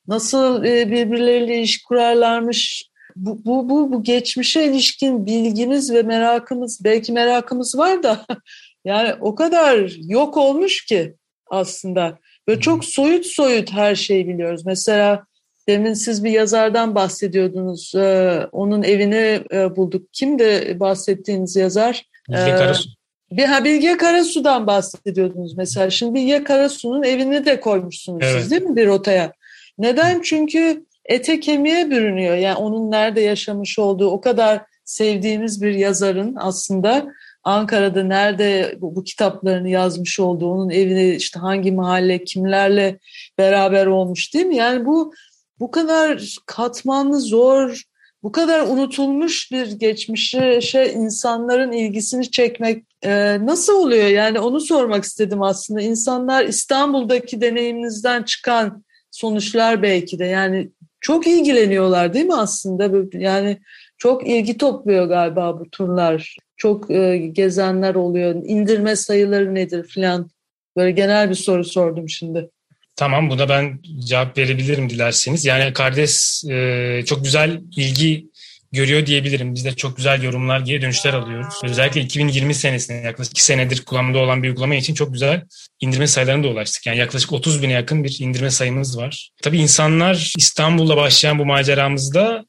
nasıl 0.08 0.64
e, 0.64 0.92
birbirleriyle 0.92 1.62
iş 1.62 1.84
kurarlarmış 1.84 2.90
bu, 3.16 3.46
bu, 3.46 3.70
bu, 3.70 3.92
bu 3.92 4.04
geçmişe 4.04 4.66
ilişkin 4.66 5.26
bilgimiz 5.26 5.94
ve 5.94 6.04
merakımız, 6.04 6.84
belki 6.84 7.12
merakımız 7.12 7.78
var 7.78 8.04
da 8.04 8.26
yani 8.86 9.14
o 9.22 9.36
kadar 9.36 9.92
yok 9.98 10.38
olmuş 10.38 10.86
ki 10.86 11.16
aslında. 11.50 12.20
Böyle 12.48 12.60
çok 12.60 12.86
soyut 12.86 13.26
soyut 13.26 13.72
her 13.74 13.96
şeyi 13.96 14.28
biliyoruz. 14.28 14.66
Mesela 14.66 15.26
demin 15.68 15.94
siz 15.94 16.24
bir 16.24 16.32
yazardan 16.32 16.96
bahsediyordunuz. 16.96 17.96
Ee, 17.96 18.48
onun 18.52 18.84
evini 18.84 19.42
e, 19.52 19.76
bulduk. 19.76 20.14
Kimdi 20.14 20.78
bahsettiğiniz 20.80 21.56
yazar? 21.56 22.06
Bilge 22.30 22.56
Karasu. 22.56 22.90
Bir, 23.32 23.44
ha, 23.44 23.64
Bilge 23.64 23.98
Karasu'dan 23.98 24.68
bahsediyordunuz 24.68 25.58
mesela. 25.58 25.90
Şimdi 25.90 26.14
Bilge 26.14 26.44
Karasu'nun 26.44 27.04
evini 27.04 27.46
de 27.46 27.60
koymuşsunuz 27.60 28.22
Evet. 28.24 28.42
siz 28.42 28.52
değil 28.52 28.62
mi 28.62 28.76
bir 28.76 28.88
rotaya? 28.88 29.34
Neden? 29.78 30.22
Çünkü 30.22 30.86
ete 31.06 31.40
kemiğe 31.40 31.90
bürünüyor. 31.90 32.36
Yani 32.36 32.56
onun 32.56 32.92
nerede 32.92 33.22
yaşamış 33.22 33.80
olduğu 33.80 34.10
o 34.10 34.22
kadar 34.22 34.62
sevdiğimiz 34.86 35.62
bir 35.62 35.74
yazarın 35.74 36.36
aslında 36.40 37.06
Ankara'da 37.46 38.04
nerede 38.04 38.76
bu, 38.82 38.96
bu 38.96 39.04
kitaplarını 39.04 39.70
yazmış 39.70 40.20
olduğu, 40.20 40.52
onun 40.52 40.70
evine 40.70 41.16
işte 41.16 41.40
hangi 41.40 41.72
mahalle, 41.72 42.24
kimlerle 42.24 43.00
beraber 43.38 43.86
olmuş 43.86 44.34
değil 44.34 44.46
mi? 44.46 44.56
Yani 44.56 44.86
bu 44.86 45.14
bu 45.60 45.72
kadar 45.72 46.38
katmanlı, 46.46 47.20
zor, 47.20 47.82
bu 48.24 48.32
kadar 48.32 48.62
unutulmuş 48.62 49.52
bir 49.52 49.72
geçmişe 49.72 50.62
şey, 50.62 50.94
insanların 50.94 51.72
ilgisini 51.72 52.32
çekmek 52.32 52.84
e, 53.04 53.38
nasıl 53.46 53.74
oluyor? 53.74 54.08
Yani 54.08 54.40
onu 54.40 54.60
sormak 54.60 55.04
istedim 55.04 55.42
aslında. 55.42 55.82
İnsanlar 55.82 56.46
İstanbul'daki 56.46 57.42
deneyiminizden 57.42 58.24
çıkan 58.24 58.84
sonuçlar 59.12 59.82
belki 59.84 60.20
de 60.20 60.26
yani 60.26 60.70
çok 61.02 61.28
ilgileniyorlar 61.28 62.14
değil 62.14 62.26
mi 62.26 62.36
aslında? 62.36 62.92
Yani 63.18 63.58
çok 63.98 64.28
ilgi 64.28 64.58
topluyor 64.58 65.06
galiba 65.06 65.60
bu 65.60 65.70
turlar. 65.70 66.38
Çok 66.58 66.92
e, 66.92 67.18
gezenler 67.18 67.96
oluyor. 67.96 68.36
İndirme 68.46 68.96
sayıları 68.96 69.56
nedir 69.56 69.88
filan. 69.88 70.30
Böyle 70.78 70.92
genel 70.92 71.30
bir 71.30 71.36
soru 71.36 71.64
sordum 71.64 72.10
şimdi. 72.10 72.50
Tamam 72.96 73.30
buna 73.30 73.50
ben 73.50 73.80
cevap 74.08 74.38
verebilirim 74.38 74.90
dilerseniz. 74.90 75.46
Yani 75.46 75.74
Kardes 75.74 76.44
e, 76.50 77.04
çok 77.06 77.24
güzel 77.24 77.62
ilgi 77.78 78.30
görüyor 78.72 79.06
diyebilirim. 79.06 79.56
Biz 79.56 79.66
de 79.66 79.76
çok 79.76 79.98
güzel 79.98 80.24
yorumlar, 80.24 80.60
geri 80.60 80.82
dönüşler 80.82 81.14
alıyoruz. 81.14 81.54
Özellikle 81.64 82.02
2020 82.02 82.54
senesinde 82.54 82.98
yaklaşık 82.98 83.32
2 83.32 83.44
senedir 83.44 83.86
kullanımda 83.86 84.20
olan 84.20 84.44
bir 84.44 84.50
uygulama 84.50 84.76
için 84.76 84.94
çok 84.94 85.14
güzel 85.14 85.42
indirme 85.80 86.08
sayılarına 86.08 86.44
da 86.44 86.48
ulaştık. 86.48 86.86
Yani 86.86 86.98
yaklaşık 86.98 87.34
30 87.34 87.64
bine 87.64 87.74
yakın 87.74 88.04
bir 88.04 88.18
indirme 88.20 88.52
sayımız 88.52 88.98
var. 88.98 89.30
Tabii 89.44 89.58
insanlar 89.58 90.34
İstanbul'la 90.38 90.98
başlayan 90.98 91.40
bu 91.40 91.46
maceramızda 91.46 92.46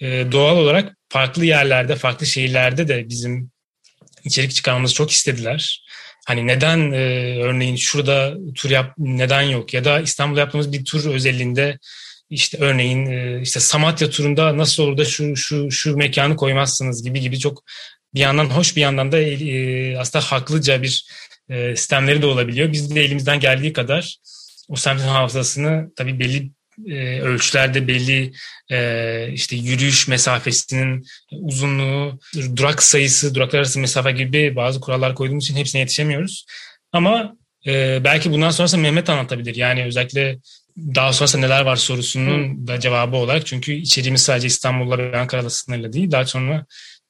e, 0.00 0.32
doğal 0.32 0.56
olarak 0.56 0.96
farklı 1.08 1.44
yerlerde, 1.44 1.96
farklı 1.96 2.26
şehirlerde 2.26 2.88
de 2.88 3.08
bizim 3.08 3.50
içerik 4.24 4.54
çıkarmamızı 4.54 4.94
çok 4.94 5.10
istediler. 5.10 5.84
Hani 6.26 6.46
neden 6.46 6.92
e, 6.92 7.36
örneğin 7.42 7.76
şurada 7.76 8.34
tur 8.54 8.70
yap 8.70 8.94
neden 8.98 9.42
yok 9.42 9.74
ya 9.74 9.84
da 9.84 10.00
İstanbul'da 10.00 10.40
yaptığımız 10.40 10.72
bir 10.72 10.84
tur 10.84 11.14
özelliğinde 11.14 11.78
işte 12.30 12.58
örneğin 12.60 13.06
e, 13.06 13.40
işte 13.42 13.60
Samatya 13.60 14.10
turunda 14.10 14.56
nasıl 14.56 14.82
olur 14.82 14.98
da 14.98 15.04
şu 15.04 15.36
şu 15.36 15.70
şu 15.70 15.96
mekanı 15.96 16.36
koymazsınız 16.36 17.02
gibi 17.02 17.20
gibi 17.20 17.38
çok 17.38 17.64
bir 18.14 18.20
yandan 18.20 18.44
hoş 18.44 18.76
bir 18.76 18.80
yandan 18.80 19.12
da 19.12 19.18
e, 19.20 19.98
aslında 19.98 20.24
haklıca 20.24 20.82
bir 20.82 21.06
e, 21.48 21.76
sistemleri 21.76 22.22
de 22.22 22.26
olabiliyor. 22.26 22.72
Biz 22.72 22.94
de 22.94 23.04
elimizden 23.04 23.40
geldiği 23.40 23.72
kadar 23.72 24.16
o 24.68 24.76
semtin 24.76 25.04
hafızasını 25.04 25.92
tabii 25.96 26.18
belli 26.18 26.50
e, 26.86 27.20
ölçülerde 27.20 27.88
belli 27.88 28.32
e, 28.70 29.28
işte 29.32 29.56
yürüyüş 29.56 30.08
mesafesinin 30.08 31.06
uzunluğu, 31.32 32.18
durak 32.56 32.82
sayısı, 32.82 33.34
duraklar 33.34 33.58
arası 33.58 33.80
mesafe 33.80 34.12
gibi 34.12 34.56
bazı 34.56 34.80
kurallar 34.80 35.14
koyduğumuz 35.14 35.44
için 35.44 35.56
hepsine 35.56 35.80
yetişemiyoruz. 35.80 36.46
Ama 36.92 37.36
e, 37.66 38.04
belki 38.04 38.30
bundan 38.30 38.50
sonrasında 38.50 38.82
Mehmet 38.82 39.10
anlatabilir. 39.10 39.54
Yani 39.54 39.84
özellikle 39.84 40.38
daha 40.76 41.12
sonrasında 41.12 41.46
neler 41.46 41.60
var 41.60 41.76
sorusunun 41.76 42.66
da 42.66 42.80
cevabı 42.80 43.16
olarak. 43.16 43.46
Çünkü 43.46 43.72
içeriğimiz 43.72 44.22
sadece 44.22 44.46
İstanbul'la 44.46 44.98
ve 44.98 45.18
Ankara'da 45.18 45.50
sınırlı 45.50 45.92
değil. 45.92 46.10
Daha 46.10 46.26
sonra 46.26 46.66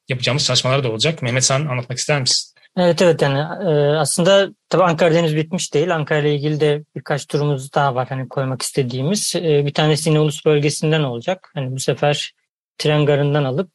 yapacağımız 0.08 0.44
çalışmalar 0.44 0.84
da 0.84 0.90
olacak. 0.90 1.22
Mehmet 1.22 1.44
sen 1.44 1.60
anlatmak 1.60 1.98
ister 1.98 2.20
misin? 2.20 2.49
Evet 2.76 3.02
evet 3.02 3.22
yani 3.22 3.38
e, 3.38 3.96
aslında 3.96 4.48
tabii 4.68 4.82
Ankara 4.82 5.14
henüz 5.14 5.36
bitmiş 5.36 5.74
değil. 5.74 5.94
Ankara 5.94 6.18
ile 6.18 6.34
ilgili 6.34 6.60
de 6.60 6.84
birkaç 6.96 7.26
turumuz 7.26 7.74
daha 7.74 7.94
var 7.94 8.08
hani 8.08 8.28
koymak 8.28 8.62
istediğimiz. 8.62 9.36
E, 9.36 9.66
bir 9.66 9.74
tanesi 9.74 10.08
yine 10.08 10.20
Ulus 10.20 10.46
bölgesinden 10.46 11.02
olacak. 11.02 11.50
Hani 11.54 11.72
bu 11.72 11.78
sefer 11.78 12.32
tren 12.78 13.06
garından 13.06 13.44
alıp 13.44 13.70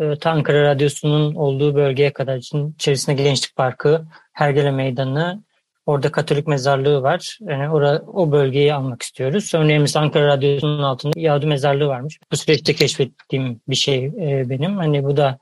e, 0.00 0.04
Ankara 0.24 0.62
Radyosu'nun 0.62 1.34
olduğu 1.34 1.74
bölgeye 1.74 2.12
kadar 2.12 2.36
için 2.36 2.72
içerisinde 2.72 3.22
Gençlik 3.22 3.56
Parkı, 3.56 4.04
Hergele 4.32 4.70
Meydanı, 4.70 5.42
orada 5.86 6.12
Katolik 6.12 6.46
mezarlığı 6.46 7.02
var. 7.02 7.38
Yani 7.40 7.70
ora, 7.70 8.02
o 8.06 8.32
bölgeyi 8.32 8.74
almak 8.74 9.02
istiyoruz. 9.02 9.54
Örneğin 9.54 9.82
mesela 9.82 10.04
Ankara 10.04 10.26
Radyosu'nun 10.26 10.82
altında 10.82 11.20
Yahudi 11.20 11.46
mezarlığı 11.46 11.88
varmış. 11.88 12.18
Bu 12.32 12.36
süreçte 12.36 12.74
keşfettiğim 12.74 13.60
bir 13.68 13.76
şey 13.76 14.04
e, 14.04 14.50
benim. 14.50 14.76
Hani 14.76 15.04
bu 15.04 15.16
da 15.16 15.38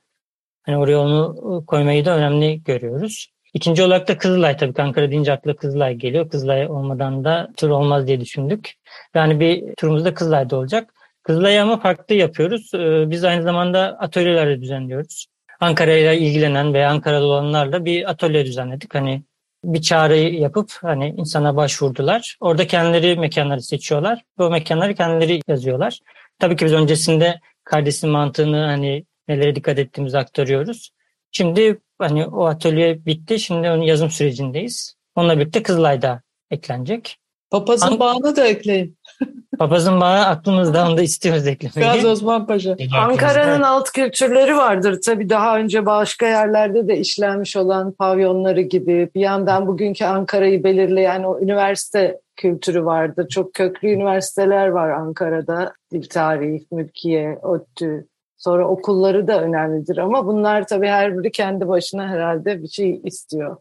Hani 0.67 0.79
oraya 0.79 0.99
onu 1.01 1.65
koymayı 1.67 2.05
da 2.05 2.17
önemli 2.17 2.63
görüyoruz. 2.65 3.33
İkinci 3.55 3.83
olarak 3.83 4.09
da 4.09 4.19
Kızılay 4.19 4.57
tabii 4.57 4.83
Ankara 4.83 5.11
deyince 5.11 5.33
akla 5.33 5.57
Kızılay 5.57 5.95
geliyor. 5.95 6.31
Kızılay 6.31 6.69
olmadan 6.69 7.25
da 7.25 7.49
tur 7.57 7.71
olmaz 7.71 8.07
diye 8.07 8.21
düşündük. 8.21 8.73
Yani 9.15 9.41
bir 9.41 9.75
turumuz 9.79 10.05
da 10.05 10.15
Kızılay'da 10.15 10.57
olacak. 10.57 10.95
Kızılay'ı 11.23 11.63
ama 11.63 11.81
farklı 11.81 12.15
yapıyoruz. 12.15 12.71
Biz 13.11 13.25
aynı 13.25 13.43
zamanda 13.43 13.81
atölyeler 13.81 14.61
düzenliyoruz. 14.61 15.27
Ankara 15.61 15.93
ile 15.93 16.19
ilgilenen 16.19 16.75
veya 16.75 16.91
Ankara'da 16.91 17.25
olanlarla 17.27 17.85
bir 17.85 18.11
atölye 18.11 18.47
düzenledik. 18.47 18.95
Hani 18.95 19.23
bir 19.65 19.83
çağrı 19.83 20.17
yapıp 20.17 20.71
hani 20.83 21.09
insana 21.09 21.57
başvurdular. 21.57 22.37
Orada 22.41 22.67
kendileri 22.67 23.19
mekanları 23.19 23.63
seçiyorlar. 23.63 24.23
Bu 24.39 24.51
mekanları 24.51 24.95
kendileri 24.95 25.41
yazıyorlar. 25.49 25.99
Tabii 26.39 26.57
ki 26.57 26.65
biz 26.65 26.73
öncesinde 26.73 27.41
kardeşin 27.65 28.11
mantığını 28.11 28.57
hani 28.57 29.05
nelere 29.29 29.57
dikkat 29.57 29.79
ettiğimizi 29.79 30.19
aktarıyoruz. 30.19 30.91
Şimdi 31.33 31.81
hani 31.99 32.27
o 32.27 32.45
atölye 32.45 33.07
bitti. 33.07 33.39
Şimdi 33.39 33.71
onun 33.71 33.83
yazım 33.83 34.11
sürecindeyiz. 34.11 34.97
Onunla 35.15 35.39
birlikte 35.39 35.63
Kızılay'da 35.63 36.23
eklenecek. 36.51 37.19
Papazın 37.51 37.87
An- 37.87 38.01
bağını 38.01 38.37
da 38.37 38.47
ekleyin. 38.47 38.99
Papazın 39.59 40.01
bağı 40.01 40.27
aklımızda 40.27 40.89
onu 40.89 40.97
da 40.97 41.03
istiyoruz 41.03 41.47
eklemeyi. 41.47 41.93
Gazi 41.93 42.07
Osman 42.07 42.47
Paşa. 42.47 42.77
Ankara'nın 42.99 43.63
alt 43.63 43.91
kültürleri 43.91 44.57
vardır. 44.57 45.01
Tabii 45.05 45.29
daha 45.29 45.59
önce 45.59 45.87
başka 45.87 46.27
yerlerde 46.27 46.89
de 46.89 46.99
işlenmiş 46.99 47.57
olan 47.57 47.93
pavyonları 47.93 48.61
gibi. 48.61 49.11
Bir 49.15 49.21
yandan 49.21 49.67
bugünkü 49.67 50.05
Ankara'yı 50.05 50.65
belirleyen 50.65 51.23
o 51.23 51.41
üniversite 51.41 52.21
kültürü 52.37 52.85
vardır. 52.85 53.29
Çok 53.29 53.55
köklü 53.55 53.89
üniversiteler 53.89 54.69
var 54.69 54.91
Ankara'da. 54.91 55.73
Dil 55.93 56.09
Tarihi, 56.09 56.67
Mülkiye, 56.73 57.39
ODTÜ. 57.43 58.07
Sonra 58.47 58.69
okulları 58.69 59.29
da 59.29 59.43
önemlidir 59.43 59.99
ama 59.99 60.27
bunlar 60.27 60.67
tabii 60.67 60.89
her 60.89 61.19
biri 61.19 61.33
kendi 61.33 61.69
başına 61.69 62.09
herhalde 62.09 62.63
bir 62.63 62.69
şey 62.69 63.01
istiyor. 63.05 63.57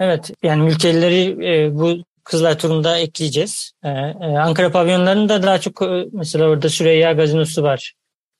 Evet 0.00 0.30
yani 0.42 0.62
mülkiyeleri 0.62 1.46
e, 1.46 1.74
bu 1.78 1.96
Kızılay 2.24 2.56
turunda 2.56 2.98
ekleyeceğiz. 2.98 3.72
E, 3.82 3.88
e, 3.88 4.38
Ankara 4.38 4.72
pavyonlarında 4.72 5.42
daha 5.42 5.58
çok 5.58 5.82
e, 5.82 6.06
mesela 6.12 6.48
orada 6.48 6.68
Süreyya 6.68 7.12
Gazinosu 7.12 7.62
var. 7.62 7.94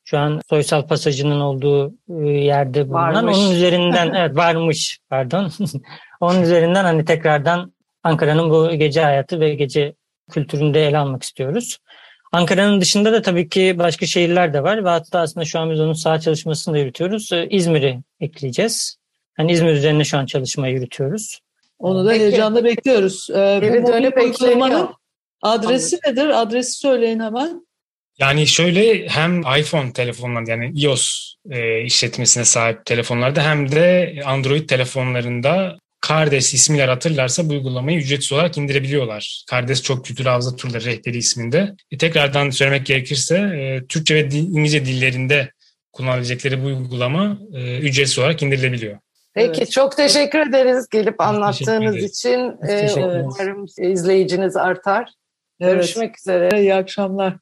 Şu 0.04 0.18
an 0.18 0.40
Soysal 0.50 0.86
Pasajı'nın 0.86 1.40
olduğu 1.40 1.94
e, 2.08 2.28
yerde 2.30 2.88
bulunan. 2.88 3.14
Varmış. 3.14 3.36
Onun 3.36 3.50
üzerinden 3.54 4.14
evet 4.14 4.36
varmış 4.36 4.98
pardon. 5.10 5.50
Onun 6.20 6.42
üzerinden 6.42 6.84
hani 6.84 7.04
tekrardan 7.04 7.72
Ankara'nın 8.02 8.50
bu 8.50 8.70
gece 8.70 9.02
hayatı 9.02 9.40
ve 9.40 9.54
gece 9.54 9.94
kültürünü 10.30 10.74
de 10.74 10.86
ele 10.86 10.98
almak 10.98 11.22
istiyoruz. 11.22 11.78
Ankara'nın 12.34 12.80
dışında 12.80 13.12
da 13.12 13.22
tabii 13.22 13.48
ki 13.48 13.74
başka 13.78 14.06
şehirler 14.06 14.52
de 14.52 14.62
var 14.62 14.84
ve 14.84 14.88
hatta 14.88 15.20
aslında 15.20 15.44
şu 15.44 15.58
an 15.58 15.70
biz 15.70 15.80
onun 15.80 15.92
saha 15.92 16.20
çalışmasını 16.20 16.74
da 16.74 16.78
yürütüyoruz. 16.78 17.32
Ee, 17.32 17.46
İzmir'i 17.50 18.00
ekleyeceğiz. 18.20 18.96
Yani 19.38 19.52
İzmir 19.52 19.72
üzerine 19.72 20.04
şu 20.04 20.18
an 20.18 20.26
çalışma 20.26 20.68
yürütüyoruz. 20.68 21.40
Onu 21.78 22.04
da 22.04 22.10
Peki. 22.10 22.20
heyecanla 22.20 22.64
bekliyoruz. 22.64 23.28
Ee, 23.30 23.58
Geri 23.62 23.82
bu 23.82 23.88
mobil 23.88 24.22
uygulamanın 24.22 24.88
adresi 25.42 25.98
nedir? 26.06 26.42
Adresi 26.42 26.72
söyleyin 26.72 27.20
hemen. 27.20 27.66
Yani 28.18 28.46
şöyle 28.46 29.08
hem 29.08 29.40
iPhone 29.40 29.92
telefonlarında 29.92 30.50
yani 30.50 30.80
iOS 30.80 31.34
e, 31.50 31.82
işletmesine 31.82 32.44
sahip 32.44 32.84
telefonlarda 32.84 33.42
hem 33.42 33.72
de 33.72 34.14
Android 34.24 34.68
telefonlarında 34.68 35.78
Kardes 36.08 36.54
ismiyle 36.54 36.86
hatırlarsa 36.86 37.48
bu 37.48 37.52
uygulamayı 37.52 37.98
ücretsiz 37.98 38.32
olarak 38.32 38.58
indirebiliyorlar. 38.58 39.44
Kardes 39.50 39.82
Çok 39.82 40.04
Kültür 40.04 40.24
Hafıza 40.24 40.56
Turları 40.56 40.84
Rehberi 40.84 41.16
isminde. 41.16 41.74
E, 41.90 41.98
tekrardan 41.98 42.50
söylemek 42.50 42.86
gerekirse 42.86 43.36
e, 43.36 43.86
Türkçe 43.88 44.14
ve 44.14 44.30
dil- 44.30 44.48
İngilizce 44.48 44.84
dillerinde 44.84 45.50
kullanabilecekleri 45.92 46.62
bu 46.62 46.66
uygulama 46.66 47.38
e, 47.54 47.78
ücretsiz 47.78 48.18
olarak 48.18 48.42
indirilebiliyor. 48.42 48.98
Peki 49.34 49.58
Evet. 49.58 49.70
çok 49.70 49.96
teşekkür 49.96 50.38
ederiz 50.38 50.88
gelip 50.92 51.20
anlattığınız 51.20 51.96
için. 51.96 52.52
Ee, 52.68 52.90
umarım 52.96 53.66
izleyiciniz 53.78 54.56
artar. 54.56 55.08
Evet. 55.60 55.74
Görüşmek 55.74 56.18
üzere. 56.18 56.60
İyi 56.60 56.74
akşamlar. 56.74 57.36